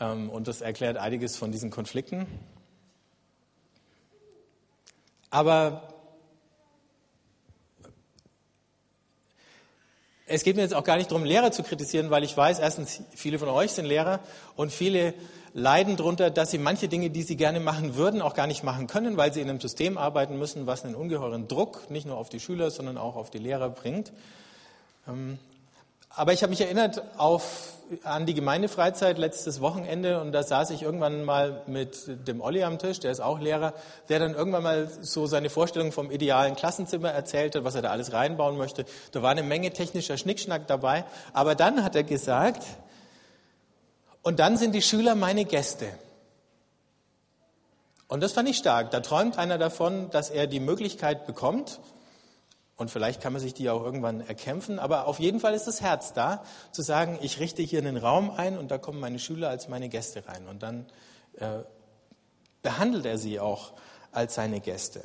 Ähm, 0.00 0.30
und 0.30 0.48
das 0.48 0.62
erklärt 0.62 0.96
einiges 0.96 1.36
von 1.36 1.52
diesen 1.52 1.70
Konflikten. 1.70 2.26
Aber 5.30 5.91
es 10.32 10.44
geht 10.44 10.56
mir 10.56 10.62
jetzt 10.62 10.74
auch 10.74 10.84
gar 10.84 10.96
nicht 10.96 11.10
darum, 11.10 11.24
Lehrer 11.24 11.52
zu 11.52 11.62
kritisieren, 11.62 12.10
weil 12.10 12.24
ich 12.24 12.34
weiß, 12.34 12.58
erstens, 12.58 13.02
viele 13.14 13.38
von 13.38 13.50
euch 13.50 13.72
sind 13.72 13.84
Lehrer 13.84 14.20
und 14.56 14.72
viele 14.72 15.12
leiden 15.52 15.98
darunter, 15.98 16.30
dass 16.30 16.50
sie 16.50 16.56
manche 16.56 16.88
Dinge, 16.88 17.10
die 17.10 17.22
sie 17.22 17.36
gerne 17.36 17.60
machen 17.60 17.96
würden, 17.96 18.22
auch 18.22 18.32
gar 18.32 18.46
nicht 18.46 18.64
machen 18.64 18.86
können, 18.86 19.18
weil 19.18 19.34
sie 19.34 19.42
in 19.42 19.50
einem 19.50 19.60
System 19.60 19.98
arbeiten 19.98 20.38
müssen, 20.38 20.66
was 20.66 20.86
einen 20.86 20.94
ungeheuren 20.94 21.48
Druck 21.48 21.90
nicht 21.90 22.06
nur 22.06 22.16
auf 22.16 22.30
die 22.30 22.40
Schüler, 22.40 22.70
sondern 22.70 22.96
auch 22.96 23.16
auf 23.16 23.28
die 23.28 23.38
Lehrer 23.38 23.68
bringt. 23.68 24.12
Aber 26.14 26.32
ich 26.32 26.42
habe 26.42 26.50
mich 26.50 26.60
erinnert 26.60 27.02
auf, 27.16 27.72
an 28.04 28.26
die 28.26 28.34
Gemeindefreizeit 28.34 29.18
letztes 29.18 29.60
Wochenende 29.60 30.20
und 30.20 30.32
da 30.32 30.42
saß 30.42 30.70
ich 30.70 30.82
irgendwann 30.82 31.24
mal 31.24 31.62
mit 31.66 32.28
dem 32.28 32.40
Olli 32.40 32.64
am 32.64 32.78
Tisch, 32.78 33.00
der 33.00 33.12
ist 33.12 33.20
auch 33.20 33.38
Lehrer, 33.38 33.74
der 34.08 34.18
dann 34.18 34.34
irgendwann 34.34 34.62
mal 34.62 34.88
so 35.00 35.26
seine 35.26 35.50
Vorstellung 35.50 35.92
vom 35.92 36.10
idealen 36.10 36.54
Klassenzimmer 36.54 37.10
erzählte, 37.10 37.64
was 37.64 37.74
er 37.74 37.82
da 37.82 37.90
alles 37.90 38.12
reinbauen 38.12 38.56
möchte. 38.56 38.84
Da 39.12 39.22
war 39.22 39.30
eine 39.30 39.42
Menge 39.42 39.72
technischer 39.72 40.16
Schnickschnack 40.16 40.66
dabei. 40.66 41.04
Aber 41.32 41.54
dann 41.54 41.82
hat 41.84 41.96
er 41.96 42.02
gesagt, 42.02 42.62
und 44.22 44.38
dann 44.38 44.56
sind 44.56 44.74
die 44.74 44.82
Schüler 44.82 45.14
meine 45.14 45.44
Gäste. 45.44 45.86
Und 48.06 48.22
das 48.22 48.32
fand 48.32 48.48
ich 48.48 48.58
stark. 48.58 48.90
Da 48.90 49.00
träumt 49.00 49.38
einer 49.38 49.58
davon, 49.58 50.10
dass 50.10 50.30
er 50.30 50.46
die 50.46 50.60
Möglichkeit 50.60 51.26
bekommt, 51.26 51.80
und 52.82 52.90
vielleicht 52.90 53.22
kann 53.22 53.32
man 53.32 53.40
sich 53.40 53.54
die 53.54 53.70
auch 53.70 53.82
irgendwann 53.82 54.20
erkämpfen, 54.20 54.78
aber 54.78 55.06
auf 55.06 55.20
jeden 55.20 55.40
Fall 55.40 55.54
ist 55.54 55.66
das 55.66 55.80
Herz 55.80 56.12
da, 56.12 56.44
zu 56.72 56.82
sagen, 56.82 57.18
ich 57.22 57.38
richte 57.38 57.62
hier 57.62 57.78
einen 57.78 57.96
Raum 57.96 58.30
ein 58.30 58.58
und 58.58 58.70
da 58.70 58.76
kommen 58.76 58.98
meine 58.98 59.20
Schüler 59.20 59.48
als 59.48 59.68
meine 59.68 59.88
Gäste 59.88 60.26
rein. 60.26 60.48
Und 60.48 60.64
dann 60.64 60.86
äh, 61.38 61.60
behandelt 62.60 63.06
er 63.06 63.18
sie 63.18 63.38
auch 63.38 63.72
als 64.10 64.34
seine 64.34 64.60
Gäste. 64.60 65.02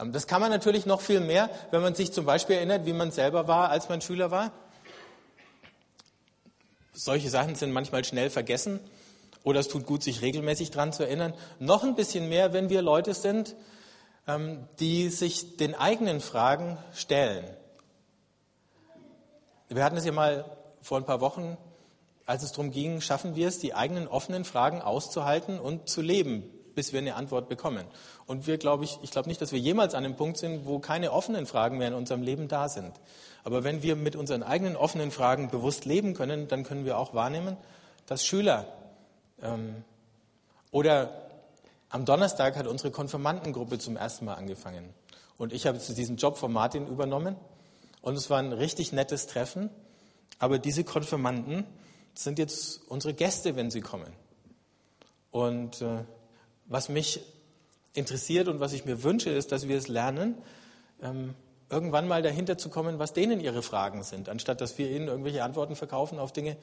Ähm, 0.00 0.12
das 0.12 0.26
kann 0.26 0.40
man 0.40 0.50
natürlich 0.50 0.86
noch 0.86 1.02
viel 1.02 1.20
mehr, 1.20 1.50
wenn 1.70 1.82
man 1.82 1.94
sich 1.94 2.10
zum 2.10 2.24
Beispiel 2.24 2.56
erinnert, 2.56 2.86
wie 2.86 2.94
man 2.94 3.10
selber 3.10 3.46
war, 3.48 3.68
als 3.68 3.90
man 3.90 4.00
Schüler 4.00 4.30
war. 4.30 4.50
Solche 6.94 7.28
Sachen 7.28 7.54
sind 7.54 7.72
manchmal 7.72 8.02
schnell 8.04 8.30
vergessen 8.30 8.80
oder 9.44 9.60
es 9.60 9.68
tut 9.68 9.84
gut, 9.84 10.02
sich 10.02 10.22
regelmäßig 10.22 10.70
daran 10.70 10.94
zu 10.94 11.02
erinnern. 11.02 11.34
Noch 11.58 11.84
ein 11.84 11.94
bisschen 11.94 12.30
mehr, 12.30 12.54
wenn 12.54 12.70
wir 12.70 12.80
Leute 12.80 13.12
sind, 13.12 13.56
die 14.26 15.08
sich 15.08 15.56
den 15.56 15.74
eigenen 15.74 16.20
Fragen 16.20 16.78
stellen. 16.94 17.44
Wir 19.68 19.84
hatten 19.84 19.96
es 19.96 20.04
ja 20.04 20.12
mal 20.12 20.44
vor 20.80 20.98
ein 20.98 21.06
paar 21.06 21.20
Wochen, 21.20 21.56
als 22.26 22.42
es 22.42 22.52
darum 22.52 22.70
ging, 22.70 23.00
schaffen 23.00 23.34
wir 23.34 23.48
es, 23.48 23.58
die 23.58 23.74
eigenen 23.74 24.06
offenen 24.06 24.44
Fragen 24.44 24.80
auszuhalten 24.80 25.58
und 25.58 25.88
zu 25.88 26.02
leben, 26.02 26.44
bis 26.74 26.92
wir 26.92 27.00
eine 27.00 27.16
Antwort 27.16 27.48
bekommen. 27.48 27.84
Und 28.26 28.46
wir, 28.46 28.58
glaube 28.58 28.84
ich, 28.84 28.98
ich 29.02 29.10
glaube 29.10 29.28
nicht, 29.28 29.40
dass 29.40 29.52
wir 29.52 29.58
jemals 29.58 29.94
an 29.94 30.04
einem 30.04 30.16
Punkt 30.16 30.38
sind, 30.38 30.66
wo 30.66 30.78
keine 30.78 31.12
offenen 31.12 31.46
Fragen 31.46 31.78
mehr 31.78 31.88
in 31.88 31.94
unserem 31.94 32.22
Leben 32.22 32.48
da 32.48 32.68
sind. 32.68 32.92
Aber 33.44 33.64
wenn 33.64 33.82
wir 33.82 33.96
mit 33.96 34.14
unseren 34.14 34.42
eigenen 34.42 34.76
offenen 34.76 35.10
Fragen 35.10 35.50
bewusst 35.50 35.84
leben 35.84 36.14
können, 36.14 36.48
dann 36.48 36.62
können 36.62 36.84
wir 36.84 36.96
auch 36.96 37.12
wahrnehmen, 37.12 37.56
dass 38.06 38.24
Schüler 38.24 38.66
ähm, 39.42 39.84
oder 40.70 41.10
am 41.92 42.06
Donnerstag 42.06 42.56
hat 42.56 42.66
unsere 42.66 42.90
Konfirmandengruppe 42.90 43.78
zum 43.78 43.96
ersten 43.96 44.24
Mal 44.24 44.34
angefangen. 44.34 44.94
Und 45.36 45.52
ich 45.52 45.66
habe 45.66 45.78
diesen 45.78 46.16
Job 46.16 46.38
von 46.38 46.50
Martin 46.50 46.86
übernommen. 46.86 47.36
Und 48.00 48.16
es 48.16 48.30
war 48.30 48.38
ein 48.38 48.52
richtig 48.52 48.92
nettes 48.92 49.26
Treffen. 49.26 49.68
Aber 50.38 50.58
diese 50.58 50.84
Konfirmanden 50.84 51.64
sind 52.14 52.38
jetzt 52.38 52.80
unsere 52.88 53.12
Gäste, 53.12 53.56
wenn 53.56 53.70
sie 53.70 53.82
kommen. 53.82 54.10
Und 55.30 55.82
äh, 55.82 56.04
was 56.64 56.88
mich 56.88 57.20
interessiert 57.92 58.48
und 58.48 58.58
was 58.58 58.72
ich 58.72 58.86
mir 58.86 59.02
wünsche, 59.02 59.28
ist, 59.28 59.52
dass 59.52 59.68
wir 59.68 59.76
es 59.76 59.88
lernen, 59.88 60.36
ähm, 61.02 61.34
irgendwann 61.68 62.08
mal 62.08 62.22
dahinter 62.22 62.56
zu 62.56 62.70
kommen, 62.70 62.98
was 62.98 63.12
denen 63.12 63.38
ihre 63.38 63.62
Fragen 63.62 64.02
sind, 64.02 64.30
anstatt 64.30 64.62
dass 64.62 64.78
wir 64.78 64.90
ihnen 64.90 65.08
irgendwelche 65.08 65.44
Antworten 65.44 65.76
verkaufen 65.76 66.18
auf 66.18 66.32
Dinge, 66.32 66.56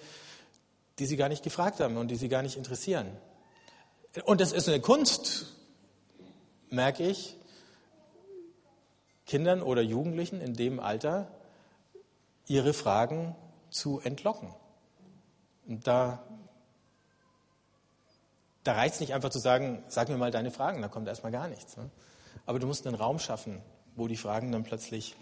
die 0.98 1.06
sie 1.06 1.18
gar 1.18 1.30
nicht 1.30 1.44
gefragt 1.44 1.80
haben 1.80 1.98
und 1.98 2.10
die 2.10 2.16
sie 2.16 2.30
gar 2.30 2.42
nicht 2.42 2.58
interessieren. 2.58 3.08
Und 4.26 4.42
das 4.42 4.52
ist 4.52 4.68
eine 4.68 4.80
Kunst, 4.80 5.48
merke 6.70 7.04
ich, 7.04 7.36
Kindern 9.26 9.62
oder 9.62 9.82
Jugendlichen 9.82 10.42
in 10.42 10.56
dem 10.56 10.80
Alter 10.80 11.28
ihre 12.48 12.74
Fragen 12.74 13.36
zu 13.70 14.00
entlocken. 14.00 14.54
Und 15.68 15.86
da 15.86 16.24
da 18.64 18.74
reicht 18.74 18.96
es 18.96 19.00
nicht 19.00 19.14
einfach 19.14 19.30
zu 19.30 19.40
sagen, 19.40 19.84
sag 19.88 20.10
mir 20.10 20.18
mal 20.18 20.30
deine 20.30 20.52
Fragen, 20.52 20.82
da 20.82 20.90
kommt 20.90 21.08
erstmal 21.08 21.32
gar 21.32 21.48
nichts. 21.48 21.78
Ne? 21.78 21.90
Aber 22.46 22.60
du 22.60 22.68
musst 22.68 22.86
einen 22.86 22.96
Raum 22.96 23.18
schaffen, 23.18 23.62
wo 23.96 24.08
die 24.08 24.16
Fragen 24.16 24.52
dann 24.52 24.64
plötzlich 24.64 25.16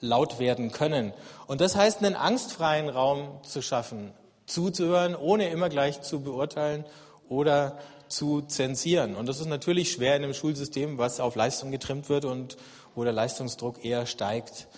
laut 0.00 0.38
werden 0.38 0.70
können. 0.70 1.12
Und 1.46 1.60
das 1.60 1.76
heißt, 1.76 2.04
einen 2.04 2.14
angstfreien 2.14 2.88
Raum 2.88 3.42
zu 3.42 3.62
schaffen, 3.62 4.12
zuzuhören, 4.46 5.16
ohne 5.16 5.48
immer 5.48 5.68
gleich 5.68 6.02
zu 6.02 6.20
beurteilen 6.20 6.84
oder 7.32 7.78
zu 8.08 8.42
zensieren. 8.42 9.16
Und 9.16 9.26
das 9.26 9.40
ist 9.40 9.46
natürlich 9.46 9.92
schwer 9.92 10.16
in 10.16 10.22
einem 10.22 10.34
Schulsystem, 10.34 10.98
was 10.98 11.18
auf 11.18 11.34
Leistung 11.34 11.70
getrimmt 11.70 12.08
wird 12.08 12.24
und 12.26 12.58
wo 12.94 13.04
der 13.04 13.12
Leistungsdruck 13.12 13.84
eher 13.84 14.06
steigt 14.06 14.68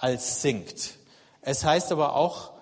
als 0.00 0.42
sinkt. 0.42 0.98
Es 1.40 1.64
heißt 1.64 1.92
aber 1.92 2.16
auch, 2.16 2.52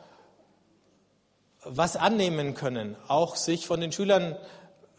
was 1.64 1.96
annehmen 1.96 2.54
können, 2.54 2.96
auch 3.08 3.36
sich 3.36 3.66
von 3.66 3.80
den 3.80 3.92
Schülern 3.92 4.36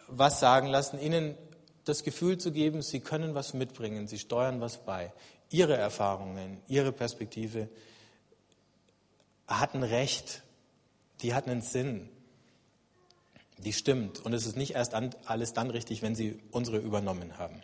was 0.08 0.40
sagen 0.40 0.68
lassen, 0.68 1.00
ihnen 1.00 1.38
das 1.86 2.04
Gefühl 2.04 2.38
zu 2.38 2.52
geben, 2.52 2.82
sie 2.82 3.00
können 3.00 3.36
was 3.36 3.54
mitbringen, 3.54 4.08
sie 4.08 4.20
steuern 4.20 4.62
was 4.62 4.78
bei. 4.80 5.14
Ihre 5.50 5.78
Erfahrungen, 5.78 6.62
ihre 6.68 6.92
Perspektive 6.92 7.70
hatten 9.48 9.84
Recht, 9.84 10.44
die 11.22 11.34
hatten 11.34 11.50
einen 11.50 11.62
Sinn, 11.62 12.10
die 13.62 13.74
stimmt. 13.74 14.20
Und 14.20 14.34
es 14.34 14.46
ist 14.46 14.58
nicht 14.58 14.76
erst 14.76 14.94
alles 15.26 15.54
dann 15.54 15.70
richtig, 15.70 16.02
wenn 16.02 16.16
sie 16.16 16.40
unsere 16.52 16.78
übernommen 16.78 17.38
haben. 17.38 17.62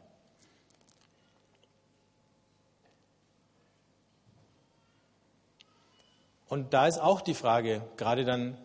Und 6.47 6.73
da 6.73 6.88
ist 6.88 6.99
auch 6.99 7.21
die 7.21 7.33
Frage, 7.33 7.81
gerade 7.97 8.23
dann 8.23 8.57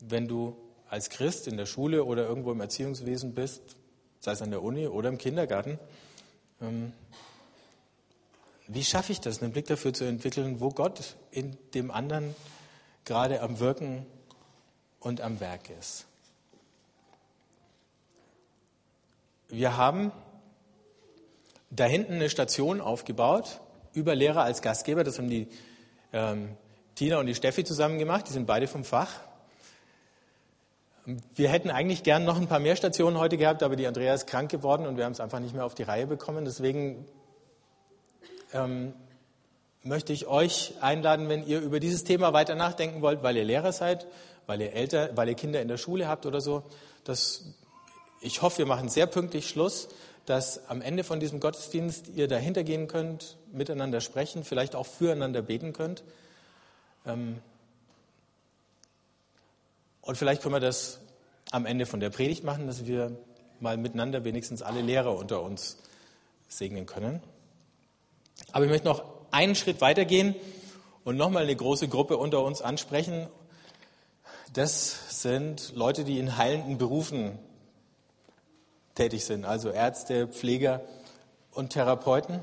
wenn 0.00 0.28
du 0.28 0.56
als 0.88 1.10
Christ 1.10 1.46
in 1.48 1.56
der 1.56 1.66
Schule 1.66 2.04
oder 2.04 2.26
irgendwo 2.26 2.52
im 2.52 2.60
Erziehungswesen 2.60 3.34
bist, 3.34 3.76
sei 4.20 4.32
es 4.32 4.42
an 4.42 4.50
der 4.50 4.62
Uni 4.62 4.86
oder 4.86 5.08
im 5.08 5.18
Kindergarten, 5.18 5.78
ähm, 6.60 6.92
wie 8.66 8.84
schaffe 8.84 9.12
ich 9.12 9.20
das, 9.20 9.42
einen 9.42 9.52
Blick 9.52 9.66
dafür 9.66 9.92
zu 9.92 10.04
entwickeln, 10.04 10.60
wo 10.60 10.70
Gott 10.70 11.16
in 11.30 11.56
dem 11.74 11.90
anderen 11.90 12.34
gerade 13.04 13.40
am 13.40 13.58
Wirken 13.60 14.06
und 15.00 15.20
am 15.20 15.40
Werk 15.40 15.70
ist? 15.70 16.07
Wir 19.50 19.78
haben 19.78 20.12
da 21.70 21.84
hinten 21.84 22.14
eine 22.14 22.28
Station 22.28 22.80
aufgebaut, 22.82 23.60
über 23.94 24.14
Lehrer 24.14 24.42
als 24.42 24.60
Gastgeber. 24.60 25.04
Das 25.04 25.18
haben 25.18 25.30
die 25.30 25.48
ähm, 26.12 26.50
Tina 26.94 27.18
und 27.18 27.26
die 27.26 27.34
Steffi 27.34 27.64
zusammen 27.64 27.98
gemacht. 27.98 28.28
Die 28.28 28.32
sind 28.32 28.46
beide 28.46 28.68
vom 28.68 28.84
Fach. 28.84 29.10
Wir 31.34 31.48
hätten 31.48 31.70
eigentlich 31.70 32.02
gern 32.02 32.26
noch 32.26 32.36
ein 32.38 32.46
paar 32.46 32.58
mehr 32.58 32.76
Stationen 32.76 33.16
heute 33.16 33.38
gehabt, 33.38 33.62
aber 33.62 33.76
die 33.76 33.86
Andrea 33.86 34.12
ist 34.12 34.26
krank 34.26 34.50
geworden 34.50 34.86
und 34.86 34.98
wir 34.98 35.06
haben 35.06 35.12
es 35.12 35.20
einfach 35.20 35.40
nicht 35.40 35.54
mehr 35.54 35.64
auf 35.64 35.74
die 35.74 35.84
Reihe 35.84 36.06
bekommen. 36.06 36.44
Deswegen 36.44 37.06
ähm, 38.52 38.92
möchte 39.82 40.12
ich 40.12 40.26
euch 40.26 40.74
einladen, 40.82 41.30
wenn 41.30 41.46
ihr 41.46 41.60
über 41.60 41.80
dieses 41.80 42.04
Thema 42.04 42.34
weiter 42.34 42.54
nachdenken 42.54 43.00
wollt, 43.00 43.22
weil 43.22 43.34
ihr 43.38 43.44
Lehrer 43.44 43.72
seid, 43.72 44.06
weil 44.46 44.60
ihr 44.60 44.74
Eltern, 44.74 45.16
weil 45.16 45.28
ihr 45.28 45.34
Kinder 45.34 45.62
in 45.62 45.68
der 45.68 45.78
Schule 45.78 46.06
habt 46.06 46.26
oder 46.26 46.42
so. 46.42 46.64
Dass 47.04 47.54
ich 48.20 48.42
hoffe, 48.42 48.58
wir 48.58 48.66
machen 48.66 48.88
sehr 48.88 49.06
pünktlich 49.06 49.48
Schluss, 49.48 49.88
dass 50.26 50.68
am 50.68 50.82
Ende 50.82 51.04
von 51.04 51.20
diesem 51.20 51.40
Gottesdienst 51.40 52.08
ihr 52.08 52.28
dahinter 52.28 52.64
gehen 52.64 52.86
könnt, 52.86 53.36
miteinander 53.52 54.00
sprechen, 54.00 54.44
vielleicht 54.44 54.74
auch 54.74 54.86
füreinander 54.86 55.42
beten 55.42 55.72
könnt. 55.72 56.02
Ähm, 57.06 57.38
und 60.02 60.16
vielleicht 60.16 60.42
können 60.42 60.54
wir 60.54 60.60
das 60.60 61.00
am 61.50 61.64
Ende 61.64 61.86
von 61.86 62.00
der 62.00 62.10
Predigt 62.10 62.44
machen, 62.44 62.66
dass 62.66 62.86
wir 62.86 63.16
mal 63.60 63.76
miteinander 63.76 64.24
wenigstens 64.24 64.62
alle 64.62 64.82
Lehrer 64.82 65.16
unter 65.16 65.42
uns 65.42 65.78
segnen 66.48 66.86
können. 66.86 67.22
Aber 68.52 68.64
ich 68.64 68.70
möchte 68.70 68.86
noch 68.86 69.04
einen 69.30 69.54
Schritt 69.54 69.80
weitergehen 69.80 70.34
und 71.04 71.16
nochmal 71.16 71.44
eine 71.44 71.56
große 71.56 71.88
Gruppe 71.88 72.16
unter 72.16 72.42
uns 72.42 72.62
ansprechen. 72.62 73.28
Das 74.52 75.22
sind 75.22 75.72
Leute, 75.74 76.04
die 76.04 76.18
in 76.18 76.36
heilenden 76.36 76.78
Berufen 76.78 77.38
tätig 78.98 79.24
sind, 79.24 79.44
also 79.44 79.70
Ärzte, 79.70 80.26
Pfleger 80.26 80.80
und 81.52 81.70
Therapeuten. 81.70 82.42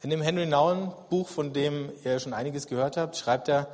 In 0.00 0.10
dem 0.10 0.22
Henry 0.22 0.46
Nouwen 0.46 0.92
Buch, 1.10 1.28
von 1.28 1.52
dem 1.52 1.90
ihr 2.04 2.18
schon 2.20 2.32
einiges 2.32 2.66
gehört 2.66 2.96
habt, 2.96 3.16
schreibt 3.16 3.48
er, 3.48 3.68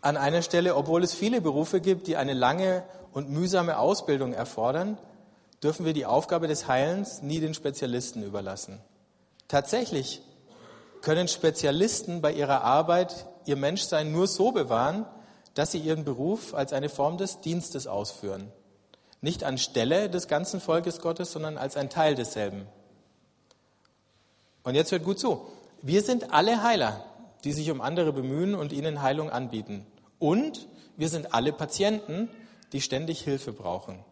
an 0.00 0.16
einer 0.16 0.42
Stelle, 0.42 0.74
obwohl 0.74 1.04
es 1.04 1.14
viele 1.14 1.40
Berufe 1.40 1.80
gibt, 1.80 2.08
die 2.08 2.16
eine 2.16 2.34
lange 2.34 2.82
und 3.12 3.30
mühsame 3.30 3.78
Ausbildung 3.78 4.32
erfordern, 4.32 4.98
dürfen 5.62 5.86
wir 5.86 5.92
die 5.92 6.06
Aufgabe 6.06 6.48
des 6.48 6.66
Heilens 6.66 7.22
nie 7.22 7.38
den 7.38 7.54
Spezialisten 7.54 8.24
überlassen. 8.24 8.80
Tatsächlich 9.46 10.22
können 11.00 11.28
Spezialisten 11.28 12.20
bei 12.20 12.32
ihrer 12.32 12.62
Arbeit 12.62 13.26
ihr 13.44 13.56
Menschsein 13.56 14.10
nur 14.10 14.26
so 14.26 14.50
bewahren, 14.50 15.06
dass 15.54 15.70
sie 15.70 15.78
ihren 15.78 16.04
Beruf 16.04 16.54
als 16.54 16.72
eine 16.72 16.88
Form 16.88 17.18
des 17.18 17.40
Dienstes 17.40 17.86
ausführen. 17.86 18.50
Nicht 19.22 19.44
anstelle 19.44 20.10
des 20.10 20.28
ganzen 20.28 20.60
Volkes 20.60 21.00
Gottes, 21.00 21.32
sondern 21.32 21.56
als 21.56 21.78
ein 21.78 21.88
Teil 21.88 22.14
desselben. 22.14 22.66
Und 24.64 24.74
jetzt 24.74 24.92
hört 24.92 25.04
gut 25.04 25.18
zu. 25.18 25.46
Wir 25.80 26.02
sind 26.02 26.32
alle 26.32 26.62
Heiler, 26.62 27.04
die 27.44 27.52
sich 27.52 27.70
um 27.70 27.80
andere 27.80 28.12
bemühen 28.12 28.54
und 28.54 28.72
ihnen 28.72 29.00
Heilung 29.00 29.30
anbieten. 29.30 29.86
Und 30.18 30.68
wir 30.96 31.08
sind 31.08 31.34
alle 31.34 31.52
Patienten, 31.52 32.28
die 32.72 32.80
ständig 32.80 33.22
Hilfe 33.22 33.52
brauchen. 33.52 34.04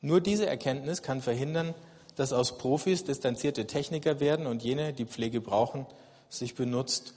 Nur 0.00 0.20
diese 0.20 0.46
Erkenntnis 0.46 1.02
kann 1.02 1.20
verhindern, 1.20 1.74
dass 2.16 2.32
aus 2.32 2.58
Profis 2.58 3.04
distanzierte 3.04 3.66
Techniker 3.66 4.20
werden 4.20 4.46
und 4.46 4.62
jene, 4.62 4.92
die 4.92 5.04
Pflege 5.06 5.40
brauchen, 5.40 5.86
sich 6.28 6.54
benutzt 6.54 7.14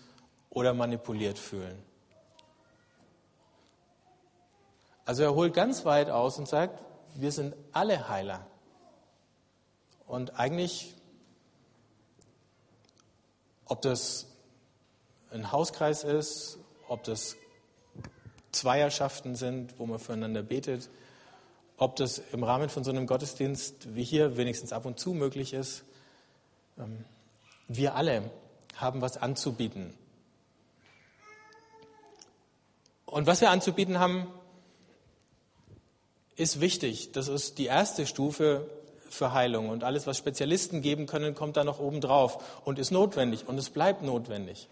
oder 0.49 0.73
manipuliert 0.73 1.39
fühlen. 1.39 1.77
Also 5.05 5.23
er 5.23 5.35
holt 5.35 5.53
ganz 5.53 5.85
weit 5.85 6.09
aus 6.09 6.37
und 6.37 6.47
sagt, 6.47 6.79
wir 7.15 7.31
sind 7.31 7.55
alle 7.71 8.09
Heiler. 8.09 8.45
Und 10.07 10.39
eigentlich, 10.39 10.93
ob 13.65 13.81
das 13.81 14.27
ein 15.31 15.51
Hauskreis 15.51 16.03
ist, 16.03 16.57
ob 16.87 17.03
das 17.03 17.37
Zweierschaften 18.51 19.35
sind, 19.35 19.79
wo 19.79 19.85
man 19.85 19.99
füreinander 19.99 20.43
betet, 20.43 20.89
ob 21.77 21.95
das 21.95 22.19
im 22.19 22.43
Rahmen 22.43 22.69
von 22.69 22.83
so 22.83 22.91
einem 22.91 23.07
Gottesdienst 23.07 23.95
wie 23.95 24.03
hier 24.03 24.37
wenigstens 24.37 24.73
ab 24.73 24.85
und 24.85 24.99
zu 24.99 25.13
möglich 25.13 25.53
ist. 25.53 25.83
Ähm, 26.77 27.05
wir 27.67 27.95
alle 27.95 28.29
haben 28.75 29.01
was 29.01 29.17
anzubieten. 29.17 29.93
Und 33.05 33.27
was 33.27 33.41
wir 33.41 33.49
anzubieten 33.49 33.99
haben, 33.99 34.27
ist 36.35 36.61
wichtig. 36.61 37.11
Das 37.11 37.27
ist 37.27 37.57
die 37.57 37.65
erste 37.65 38.05
Stufe 38.05 38.67
für 39.09 39.33
Heilung. 39.33 39.69
Und 39.69 39.83
alles, 39.83 40.07
was 40.07 40.17
Spezialisten 40.17 40.81
geben 40.81 41.05
können, 41.05 41.35
kommt 41.35 41.57
da 41.57 41.63
noch 41.63 41.79
oben 41.79 42.01
drauf 42.01 42.61
und 42.65 42.79
ist 42.79 42.91
notwendig 42.91 43.47
und 43.47 43.57
es 43.57 43.69
bleibt 43.69 44.01
notwendig. 44.03 44.67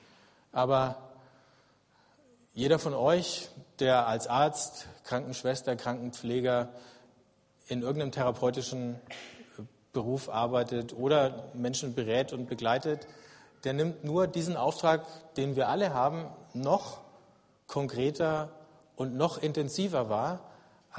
Aber 0.52 0.98
jeder 2.54 2.80
von 2.80 2.94
euch, 2.94 3.50
der 3.80 4.08
als 4.08 4.28
Arzt, 4.28 4.88
Krankenschwester, 5.04 5.76
Krankenpfleger 5.76 6.70
in 7.68 7.82
irgendeinem 7.82 8.12
therapeutischen 8.12 9.00
Beruf 9.94 10.30
arbeitet 10.30 10.94
oder 10.94 11.50
Menschen 11.54 11.94
berät 11.94 12.34
und 12.34 12.48
begleitet, 12.48 13.08
der 13.64 13.74
nimmt 13.74 14.04
nur 14.04 14.28
diesen 14.28 14.56
Auftrag, 14.56 15.06
den 15.36 15.56
wir 15.56 15.68
alle 15.68 15.94
haben, 15.94 16.28
noch 16.54 17.02
konkreter 17.68 18.50
und 18.96 19.16
noch 19.16 19.38
intensiver 19.38 20.10
wahr 20.10 20.49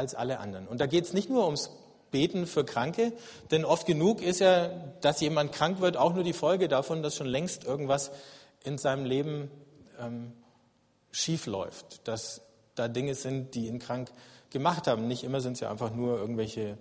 als 0.01 0.15
alle 0.15 0.41
anderen. 0.41 0.67
Und 0.67 0.81
da 0.81 0.87
geht 0.87 1.05
es 1.05 1.13
nicht 1.13 1.29
nur 1.29 1.45
ums 1.45 1.71
Beten 2.11 2.47
für 2.47 2.65
Kranke, 2.65 3.13
denn 3.51 3.65
oft 3.65 3.87
genug 3.87 4.23
ist 4.23 4.41
ja, 4.41 4.69
dass 5.01 5.21
jemand 5.21 5.53
krank 5.53 5.81
wird, 5.81 5.97
auch 5.97 6.15
nur 6.15 6.25
die 6.25 6.33
Folge 6.33 6.67
davon, 6.67 7.03
dass 7.03 7.15
schon 7.15 7.27
längst 7.27 7.65
irgendwas 7.65 8.11
in 8.65 8.79
seinem 8.79 9.05
Leben 9.05 9.51
ähm, 10.01 10.33
schief 11.13 11.47
läuft, 11.47 12.09
dass 12.09 12.41
da 12.75 12.89
Dinge 12.89 13.15
sind, 13.15 13.55
die 13.55 13.69
ihn 13.69 13.79
krank 13.79 14.11
gemacht 14.49 14.87
haben. 14.87 15.07
Nicht 15.07 15.23
immer 15.23 15.41
sind 15.41 15.53
es 15.53 15.61
ja 15.61 15.71
einfach 15.71 15.95
nur 15.95 16.19
irgendwelche 16.19 16.79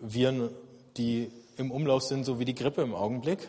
Viren, 0.00 0.50
die 0.96 1.30
im 1.56 1.70
Umlauf 1.70 2.02
sind, 2.02 2.24
so 2.24 2.40
wie 2.40 2.44
die 2.44 2.54
Grippe 2.54 2.82
im 2.82 2.94
Augenblick. 2.94 3.48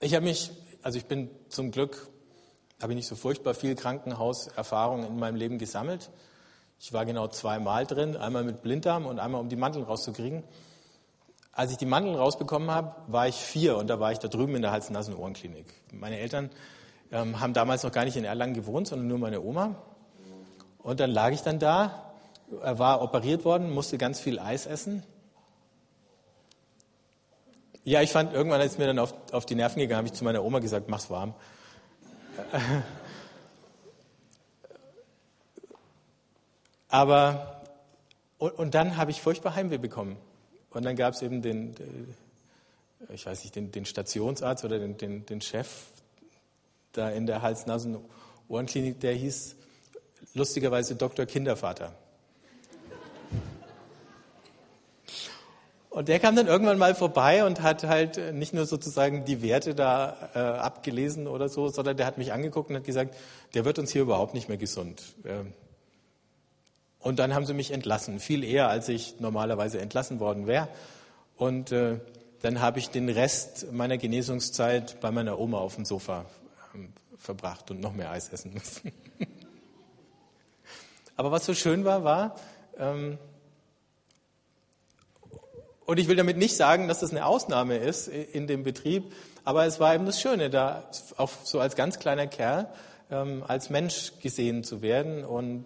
Ich 0.00 0.14
habe 0.14 0.24
mich, 0.24 0.50
also 0.82 0.98
ich 0.98 1.04
bin 1.04 1.30
zum 1.50 1.70
Glück, 1.70 2.08
habe 2.80 2.92
ich 2.92 2.96
nicht 2.96 3.06
so 3.06 3.14
furchtbar 3.14 3.54
viel 3.54 3.74
Krankenhauserfahrung 3.74 5.04
in 5.04 5.18
meinem 5.18 5.36
Leben 5.36 5.58
gesammelt. 5.58 6.10
Ich 6.78 6.92
war 6.92 7.04
genau 7.04 7.28
zweimal 7.28 7.86
drin, 7.86 8.16
einmal 8.16 8.42
mit 8.42 8.62
Blinddarm 8.62 9.04
und 9.06 9.18
einmal 9.18 9.40
um 9.40 9.48
die 9.48 9.56
Mandeln 9.56 9.84
rauszukriegen. 9.84 10.42
Als 11.52 11.72
ich 11.72 11.76
die 11.76 11.86
Mandeln 11.86 12.16
rausbekommen 12.16 12.70
habe, 12.70 12.94
war 13.06 13.28
ich 13.28 13.34
vier 13.36 13.76
und 13.76 13.88
da 13.88 14.00
war 14.00 14.12
ich 14.12 14.18
da 14.18 14.28
drüben 14.28 14.54
in 14.54 14.62
der 14.62 14.70
Hals-Nasen-Ohrenklinik. 14.70 15.66
Meine 15.92 16.18
Eltern 16.18 16.48
ähm, 17.12 17.40
haben 17.40 17.52
damals 17.52 17.82
noch 17.82 17.92
gar 17.92 18.04
nicht 18.04 18.16
in 18.16 18.24
Erlangen 18.24 18.54
gewohnt, 18.54 18.88
sondern 18.88 19.08
nur 19.08 19.18
meine 19.18 19.42
Oma. 19.42 19.74
Und 20.78 21.00
dann 21.00 21.10
lag 21.10 21.32
ich 21.32 21.42
dann 21.42 21.58
da, 21.58 22.12
er 22.62 22.78
war 22.78 23.02
operiert 23.02 23.44
worden, 23.44 23.70
musste 23.70 23.98
ganz 23.98 24.20
viel 24.20 24.38
Eis 24.38 24.64
essen. 24.64 25.02
Ja, 27.84 28.00
ich 28.00 28.10
fand, 28.10 28.32
irgendwann 28.32 28.60
als 28.60 28.78
mir 28.78 28.86
dann 28.86 28.98
auf, 28.98 29.14
auf 29.32 29.44
die 29.44 29.54
Nerven 29.54 29.80
gegangen, 29.80 29.98
habe 29.98 30.08
ich 30.08 30.14
zu 30.14 30.24
meiner 30.24 30.42
Oma 30.42 30.60
gesagt, 30.60 30.88
mach's 30.88 31.10
warm. 31.10 31.34
Aber, 36.88 37.62
und, 38.38 38.52
und 38.52 38.74
dann 38.74 38.96
habe 38.96 39.10
ich 39.10 39.20
furchtbar 39.20 39.54
Heimweh 39.54 39.78
bekommen. 39.78 40.16
Und 40.70 40.84
dann 40.84 40.96
gab 40.96 41.14
es 41.14 41.22
eben 41.22 41.42
den, 41.42 41.74
ich 43.08 43.26
weiß 43.26 43.42
nicht, 43.44 43.56
den, 43.56 43.72
den 43.72 43.84
Stationsarzt 43.84 44.64
oder 44.64 44.78
den, 44.78 44.96
den, 44.96 45.26
den 45.26 45.40
Chef 45.40 45.68
da 46.92 47.10
in 47.10 47.26
der 47.26 47.42
Hals-Nasen-Ohrenklinik, 47.42 49.00
der 49.00 49.14
hieß 49.14 49.56
lustigerweise 50.34 50.96
Dr. 50.96 51.26
Kindervater. 51.26 51.92
Und 55.90 56.06
der 56.06 56.20
kam 56.20 56.36
dann 56.36 56.46
irgendwann 56.46 56.78
mal 56.78 56.94
vorbei 56.94 57.44
und 57.44 57.62
hat 57.62 57.82
halt 57.82 58.32
nicht 58.32 58.54
nur 58.54 58.64
sozusagen 58.64 59.24
die 59.24 59.42
Werte 59.42 59.74
da 59.74 60.30
äh, 60.34 60.38
abgelesen 60.38 61.26
oder 61.26 61.48
so, 61.48 61.68
sondern 61.68 61.96
der 61.96 62.06
hat 62.06 62.16
mich 62.16 62.32
angeguckt 62.32 62.70
und 62.70 62.76
hat 62.76 62.84
gesagt, 62.84 63.16
der 63.54 63.64
wird 63.64 63.80
uns 63.80 63.90
hier 63.90 64.02
überhaupt 64.02 64.32
nicht 64.32 64.48
mehr 64.48 64.56
gesund. 64.56 65.02
Ähm, 65.24 65.52
und 67.00 67.18
dann 67.18 67.34
haben 67.34 67.44
sie 67.44 67.54
mich 67.54 67.72
entlassen, 67.72 68.20
viel 68.20 68.44
eher, 68.44 68.68
als 68.68 68.88
ich 68.88 69.18
normalerweise 69.18 69.80
entlassen 69.80 70.20
worden 70.20 70.46
wäre. 70.46 70.68
Und 71.36 71.72
äh, 71.72 71.98
dann 72.42 72.60
habe 72.60 72.78
ich 72.78 72.90
den 72.90 73.08
Rest 73.08 73.72
meiner 73.72 73.98
Genesungszeit 73.98 75.00
bei 75.00 75.10
meiner 75.10 75.40
Oma 75.40 75.58
auf 75.58 75.74
dem 75.74 75.84
Sofa 75.84 76.24
ähm, 76.72 76.92
verbracht 77.16 77.68
und 77.72 77.80
noch 77.80 77.94
mehr 77.94 78.12
Eis 78.12 78.28
essen 78.28 78.52
müssen. 78.54 78.92
Aber 81.16 81.32
was 81.32 81.46
so 81.46 81.52
schön 81.52 81.84
war, 81.84 82.04
war, 82.04 82.36
ähm, 82.78 83.18
und 85.90 85.98
ich 85.98 86.06
will 86.06 86.14
damit 86.14 86.36
nicht 86.36 86.54
sagen, 86.54 86.86
dass 86.86 87.00
das 87.00 87.10
eine 87.10 87.26
Ausnahme 87.26 87.76
ist 87.76 88.06
in 88.06 88.46
dem 88.46 88.62
Betrieb, 88.62 89.12
aber 89.42 89.66
es 89.66 89.80
war 89.80 89.92
eben 89.92 90.06
das 90.06 90.20
Schöne, 90.20 90.48
da 90.48 90.84
auch 91.16 91.30
so 91.42 91.58
als 91.58 91.74
ganz 91.74 91.98
kleiner 91.98 92.28
Kerl 92.28 92.68
ähm, 93.10 93.42
als 93.48 93.70
Mensch 93.70 94.12
gesehen 94.22 94.62
zu 94.62 94.82
werden 94.82 95.24
und 95.24 95.64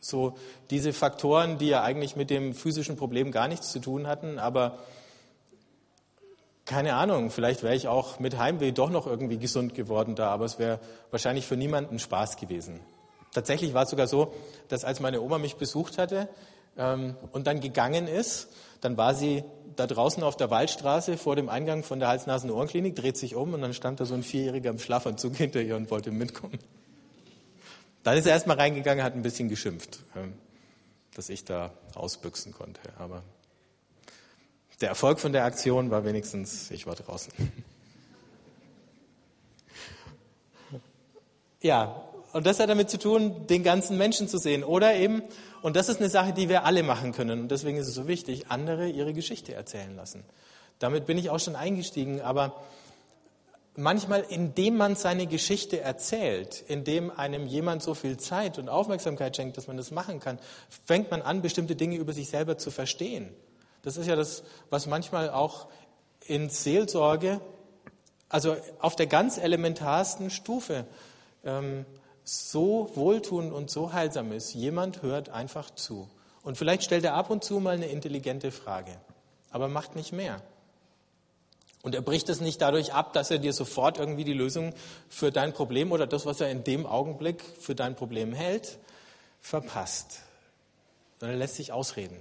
so 0.00 0.38
diese 0.70 0.94
Faktoren, 0.94 1.58
die 1.58 1.68
ja 1.68 1.82
eigentlich 1.82 2.16
mit 2.16 2.30
dem 2.30 2.54
physischen 2.54 2.96
Problem 2.96 3.30
gar 3.30 3.46
nichts 3.46 3.70
zu 3.70 3.78
tun 3.78 4.06
hatten, 4.06 4.38
aber 4.38 4.78
keine 6.64 6.94
Ahnung, 6.94 7.30
vielleicht 7.30 7.62
wäre 7.62 7.74
ich 7.74 7.88
auch 7.88 8.20
mit 8.20 8.38
Heimweh 8.38 8.72
doch 8.72 8.88
noch 8.88 9.06
irgendwie 9.06 9.36
gesund 9.36 9.74
geworden 9.74 10.14
da, 10.14 10.30
aber 10.30 10.46
es 10.46 10.58
wäre 10.58 10.80
wahrscheinlich 11.10 11.46
für 11.46 11.58
niemanden 11.58 11.98
Spaß 11.98 12.38
gewesen. 12.38 12.80
Tatsächlich 13.34 13.74
war 13.74 13.82
es 13.82 13.90
sogar 13.90 14.06
so, 14.06 14.32
dass 14.68 14.84
als 14.84 15.00
meine 15.00 15.20
Oma 15.20 15.36
mich 15.36 15.56
besucht 15.56 15.98
hatte 15.98 16.26
ähm, 16.78 17.16
und 17.32 17.46
dann 17.46 17.60
gegangen 17.60 18.08
ist, 18.08 18.48
dann 18.80 18.96
war 18.96 19.14
sie 19.14 19.44
da 19.76 19.86
draußen 19.86 20.22
auf 20.22 20.36
der 20.36 20.50
Waldstraße 20.50 21.16
vor 21.16 21.36
dem 21.36 21.48
Eingang 21.48 21.82
von 21.82 22.00
der 22.00 22.08
Hals-Nasen-Ohrenklinik, 22.08 22.96
dreht 22.96 23.16
sich 23.16 23.34
um 23.34 23.54
und 23.54 23.62
dann 23.62 23.74
stand 23.74 24.00
da 24.00 24.04
so 24.04 24.14
ein 24.14 24.22
Vierjähriger 24.22 24.70
im 24.70 24.78
Schlafanzug 24.78 25.36
hinter 25.36 25.60
ihr 25.60 25.76
und 25.76 25.90
wollte 25.90 26.10
mitkommen. 26.10 26.58
Dann 28.02 28.16
ist 28.16 28.26
er 28.26 28.32
erstmal 28.32 28.56
reingegangen, 28.56 29.04
hat 29.04 29.14
ein 29.14 29.22
bisschen 29.22 29.48
geschimpft, 29.48 30.00
ähm, 30.16 30.32
dass 31.14 31.28
ich 31.28 31.44
da 31.44 31.72
ausbüchsen 31.94 32.52
konnte. 32.52 32.80
Aber 32.98 33.22
der 34.80 34.88
Erfolg 34.88 35.20
von 35.20 35.32
der 35.32 35.44
Aktion 35.44 35.90
war 35.90 36.04
wenigstens, 36.04 36.70
ich 36.70 36.86
war 36.86 36.94
draußen. 36.94 37.32
Ja, 41.60 42.07
und 42.32 42.46
das 42.46 42.60
hat 42.60 42.68
damit 42.68 42.90
zu 42.90 42.98
tun, 42.98 43.46
den 43.46 43.62
ganzen 43.62 43.96
Menschen 43.96 44.28
zu 44.28 44.38
sehen. 44.38 44.62
Oder 44.62 44.94
eben, 44.94 45.22
und 45.62 45.76
das 45.76 45.88
ist 45.88 45.98
eine 45.98 46.10
Sache, 46.10 46.32
die 46.32 46.48
wir 46.48 46.64
alle 46.64 46.82
machen 46.82 47.12
können. 47.12 47.40
Und 47.42 47.48
deswegen 47.50 47.78
ist 47.78 47.88
es 47.88 47.94
so 47.94 48.06
wichtig, 48.06 48.46
andere 48.50 48.88
ihre 48.88 49.14
Geschichte 49.14 49.54
erzählen 49.54 49.96
lassen. 49.96 50.24
Damit 50.78 51.06
bin 51.06 51.16
ich 51.16 51.30
auch 51.30 51.40
schon 51.40 51.56
eingestiegen. 51.56 52.20
Aber 52.20 52.54
manchmal, 53.76 54.24
indem 54.28 54.76
man 54.76 54.94
seine 54.94 55.26
Geschichte 55.26 55.80
erzählt, 55.80 56.62
indem 56.68 57.10
einem 57.10 57.46
jemand 57.46 57.82
so 57.82 57.94
viel 57.94 58.18
Zeit 58.18 58.58
und 58.58 58.68
Aufmerksamkeit 58.68 59.34
schenkt, 59.34 59.56
dass 59.56 59.66
man 59.66 59.78
das 59.78 59.90
machen 59.90 60.20
kann, 60.20 60.38
fängt 60.84 61.10
man 61.10 61.22
an, 61.22 61.40
bestimmte 61.40 61.76
Dinge 61.76 61.96
über 61.96 62.12
sich 62.12 62.28
selber 62.28 62.58
zu 62.58 62.70
verstehen. 62.70 63.30
Das 63.82 63.96
ist 63.96 64.06
ja 64.06 64.16
das, 64.16 64.42
was 64.68 64.86
manchmal 64.86 65.30
auch 65.30 65.68
in 66.26 66.50
Seelsorge, 66.50 67.40
also 68.28 68.56
auf 68.80 68.96
der 68.96 69.06
ganz 69.06 69.38
elementarsten 69.38 70.28
Stufe, 70.28 70.84
ähm, 71.44 71.86
so 72.28 72.90
wohltuend 72.94 73.52
und 73.52 73.70
so 73.70 73.92
heilsam 73.92 74.32
ist. 74.32 74.52
Jemand 74.52 75.00
hört 75.00 75.30
einfach 75.30 75.70
zu. 75.70 76.08
Und 76.42 76.58
vielleicht 76.58 76.82
stellt 76.82 77.04
er 77.04 77.14
ab 77.14 77.30
und 77.30 77.42
zu 77.42 77.58
mal 77.58 77.74
eine 77.74 77.86
intelligente 77.86 78.50
Frage, 78.50 78.92
aber 79.50 79.68
macht 79.68 79.96
nicht 79.96 80.12
mehr. 80.12 80.42
Und 81.82 81.94
er 81.94 82.02
bricht 82.02 82.28
es 82.28 82.40
nicht 82.40 82.60
dadurch 82.60 82.92
ab, 82.92 83.12
dass 83.14 83.30
er 83.30 83.38
dir 83.38 83.52
sofort 83.52 83.98
irgendwie 83.98 84.24
die 84.24 84.34
Lösung 84.34 84.74
für 85.08 85.32
dein 85.32 85.54
Problem 85.54 85.90
oder 85.90 86.06
das, 86.06 86.26
was 86.26 86.40
er 86.40 86.50
in 86.50 86.64
dem 86.64 86.84
Augenblick 86.84 87.42
für 87.42 87.74
dein 87.74 87.94
Problem 87.94 88.34
hält, 88.34 88.78
verpasst. 89.40 90.20
Sondern 91.18 91.36
er 91.36 91.38
lässt 91.38 91.56
sich 91.56 91.72
ausreden. 91.72 92.18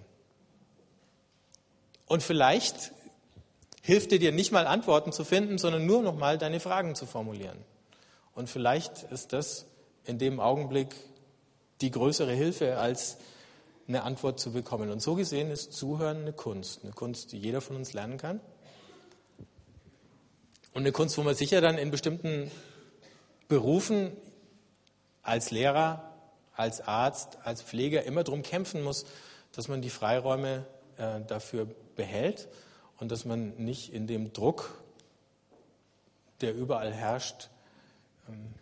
Und 2.05 2.23
vielleicht 2.23 2.93
hilft 3.81 4.13
er 4.13 4.19
dir 4.19 4.31
nicht 4.31 4.51
mal 4.51 4.67
Antworten 4.67 5.11
zu 5.11 5.25
finden, 5.25 5.57
sondern 5.57 5.85
nur 5.85 6.01
noch 6.01 6.15
mal 6.15 6.37
deine 6.37 6.61
Fragen 6.61 6.95
zu 6.95 7.05
formulieren. 7.05 7.57
Und 8.35 8.49
vielleicht 8.49 9.03
ist 9.03 9.33
das 9.33 9.65
in 10.07 10.17
dem 10.17 10.39
Augenblick 10.39 10.95
die 11.81 11.91
größere 11.91 12.31
Hilfe, 12.33 12.77
als 12.77 13.17
eine 13.87 14.03
Antwort 14.03 14.39
zu 14.39 14.51
bekommen. 14.51 14.89
Und 14.89 15.01
so 15.01 15.15
gesehen 15.15 15.51
ist 15.51 15.73
Zuhören 15.73 16.21
eine 16.21 16.33
Kunst, 16.33 16.83
eine 16.83 16.93
Kunst, 16.93 17.31
die 17.31 17.39
jeder 17.39 17.61
von 17.61 17.75
uns 17.75 17.93
lernen 17.93 18.17
kann. 18.17 18.39
Und 20.73 20.81
eine 20.81 20.91
Kunst, 20.91 21.17
wo 21.17 21.23
man 21.23 21.35
sicher 21.35 21.61
dann 21.61 21.77
in 21.77 21.91
bestimmten 21.91 22.51
Berufen 23.47 24.11
als 25.23 25.51
Lehrer, 25.51 26.13
als 26.55 26.81
Arzt, 26.81 27.37
als 27.43 27.61
Pfleger 27.61 28.03
immer 28.03 28.23
darum 28.23 28.41
kämpfen 28.41 28.83
muss, 28.83 29.05
dass 29.53 29.67
man 29.67 29.81
die 29.81 29.89
Freiräume 29.89 30.65
äh, 30.97 31.21
dafür 31.25 31.67
behält 31.95 32.47
und 32.97 33.11
dass 33.11 33.25
man 33.25 33.55
nicht 33.57 33.93
in 33.93 34.07
dem 34.07 34.33
Druck, 34.33 34.81
der 36.41 36.53
überall 36.55 36.93
herrscht, 36.93 37.49
ähm, 38.27 38.53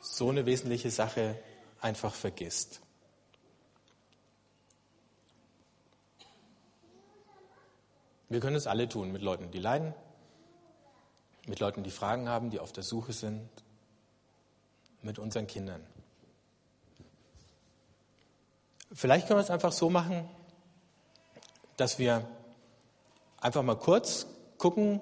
so 0.00 0.30
eine 0.30 0.46
wesentliche 0.46 0.90
Sache 0.90 1.38
einfach 1.80 2.14
vergisst. 2.14 2.80
Wir 8.28 8.40
können 8.40 8.56
es 8.56 8.66
alle 8.66 8.88
tun 8.88 9.10
mit 9.10 9.22
Leuten, 9.22 9.50
die 9.50 9.58
leiden, 9.58 9.92
mit 11.46 11.58
Leuten, 11.58 11.82
die 11.82 11.90
Fragen 11.90 12.28
haben, 12.28 12.50
die 12.50 12.60
auf 12.60 12.72
der 12.72 12.84
Suche 12.84 13.12
sind, 13.12 13.48
mit 15.02 15.18
unseren 15.18 15.46
Kindern. 15.46 15.84
Vielleicht 18.92 19.26
können 19.26 19.38
wir 19.38 19.44
es 19.44 19.50
einfach 19.50 19.72
so 19.72 19.90
machen, 19.90 20.28
dass 21.76 21.98
wir 21.98 22.28
einfach 23.40 23.62
mal 23.62 23.76
kurz 23.76 24.26
gucken, 24.58 25.00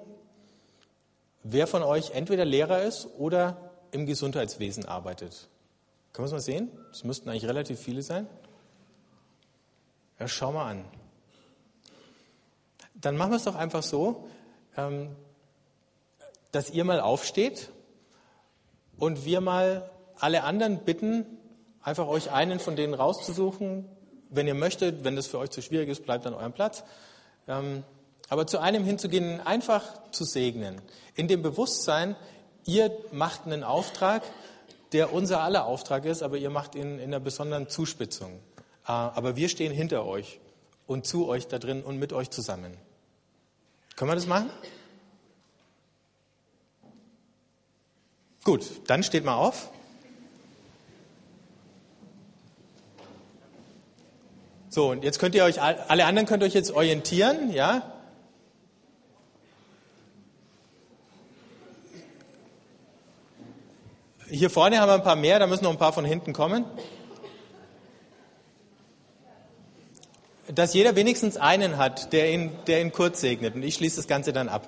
wer 1.43 1.67
von 1.67 1.83
euch 1.83 2.11
entweder 2.11 2.45
Lehrer 2.45 2.81
ist 2.81 3.07
oder 3.17 3.68
im 3.91 4.05
Gesundheitswesen 4.05 4.85
arbeitet. 4.85 5.47
Können 6.13 6.23
wir 6.23 6.27
es 6.27 6.31
mal 6.31 6.39
sehen? 6.39 6.71
Es 6.91 7.03
müssten 7.03 7.29
eigentlich 7.29 7.47
relativ 7.47 7.79
viele 7.79 8.01
sein. 8.01 8.27
Ja, 10.19 10.27
schau 10.27 10.51
mal 10.51 10.69
an. 10.69 10.85
Dann 12.95 13.15
machen 13.15 13.31
wir 13.31 13.37
es 13.37 13.45
doch 13.45 13.55
einfach 13.55 13.83
so, 13.83 14.27
ähm, 14.75 15.15
dass 16.51 16.69
ihr 16.71 16.83
mal 16.83 16.99
aufsteht 16.99 17.69
und 18.97 19.25
wir 19.25 19.39
mal 19.39 19.89
alle 20.17 20.43
anderen 20.43 20.79
bitten, 20.79 21.25
einfach 21.81 22.07
euch 22.07 22.31
einen 22.31 22.59
von 22.59 22.75
denen 22.75 22.93
rauszusuchen. 22.93 23.85
Wenn 24.29 24.47
ihr 24.47 24.55
möchtet, 24.55 25.03
wenn 25.03 25.15
das 25.15 25.27
für 25.27 25.39
euch 25.39 25.51
zu 25.51 25.61
schwierig 25.61 25.89
ist, 25.89 26.03
bleibt 26.03 26.25
an 26.27 26.33
eurem 26.33 26.53
Platz. 26.53 26.83
Ähm, 27.47 27.83
aber 28.29 28.45
zu 28.45 28.59
einem 28.59 28.83
hinzugehen, 28.83 29.39
einfach 29.41 30.11
zu 30.11 30.23
segnen. 30.23 30.81
In 31.15 31.27
dem 31.27 31.41
Bewusstsein, 31.41 32.15
ihr 32.65 32.91
macht 33.11 33.45
einen 33.45 33.63
Auftrag, 33.63 34.23
der 34.91 35.13
unser 35.13 35.41
aller 35.41 35.65
Auftrag 35.65 36.05
ist, 36.05 36.23
aber 36.23 36.37
ihr 36.37 36.49
macht 36.49 36.75
ihn 36.75 36.99
in 36.99 37.05
einer 37.05 37.19
besonderen 37.19 37.69
Zuspitzung. 37.69 38.33
Äh, 38.87 38.91
aber 38.91 39.35
wir 39.35 39.49
stehen 39.49 39.71
hinter 39.73 40.05
euch 40.05 40.39
und 40.87 41.05
zu 41.05 41.27
euch 41.27 41.47
da 41.47 41.59
drin 41.59 41.83
und 41.83 41.97
mit 41.97 42.13
euch 42.13 42.29
zusammen. 42.29 42.75
Können 43.95 44.11
wir 44.11 44.15
das 44.15 44.27
machen? 44.27 44.49
Gut, 48.43 48.65
dann 48.87 49.03
steht 49.03 49.25
mal 49.25 49.35
auf. 49.35 49.69
So, 54.69 54.91
und 54.91 55.03
jetzt 55.03 55.19
könnt 55.19 55.35
ihr 55.35 55.43
euch, 55.43 55.61
alle 55.61 56.05
anderen 56.05 56.27
könnt 56.27 56.43
euch 56.43 56.53
jetzt 56.53 56.71
orientieren, 56.71 57.51
ja? 57.51 57.98
Hier 64.31 64.51
vorne 64.51 64.79
haben 64.79 64.89
wir 64.89 64.93
ein 64.93 65.03
paar 65.03 65.15
mehr, 65.15 65.39
da 65.39 65.47
müssen 65.47 65.63
noch 65.63 65.71
ein 65.71 65.79
paar 65.79 65.93
von 65.93 66.05
hinten 66.05 66.33
kommen. 66.33 66.63
Dass 70.47 70.73
jeder 70.73 70.95
wenigstens 70.95 71.37
einen 71.37 71.77
hat, 71.77 72.13
der 72.13 72.31
ihn, 72.31 72.51
der 72.67 72.81
ihn 72.81 72.91
kurz 72.91 73.21
segnet. 73.21 73.55
Und 73.55 73.63
ich 73.63 73.75
schließe 73.75 73.95
das 73.95 74.07
Ganze 74.07 74.31
dann 74.31 74.47
ab. 74.47 74.67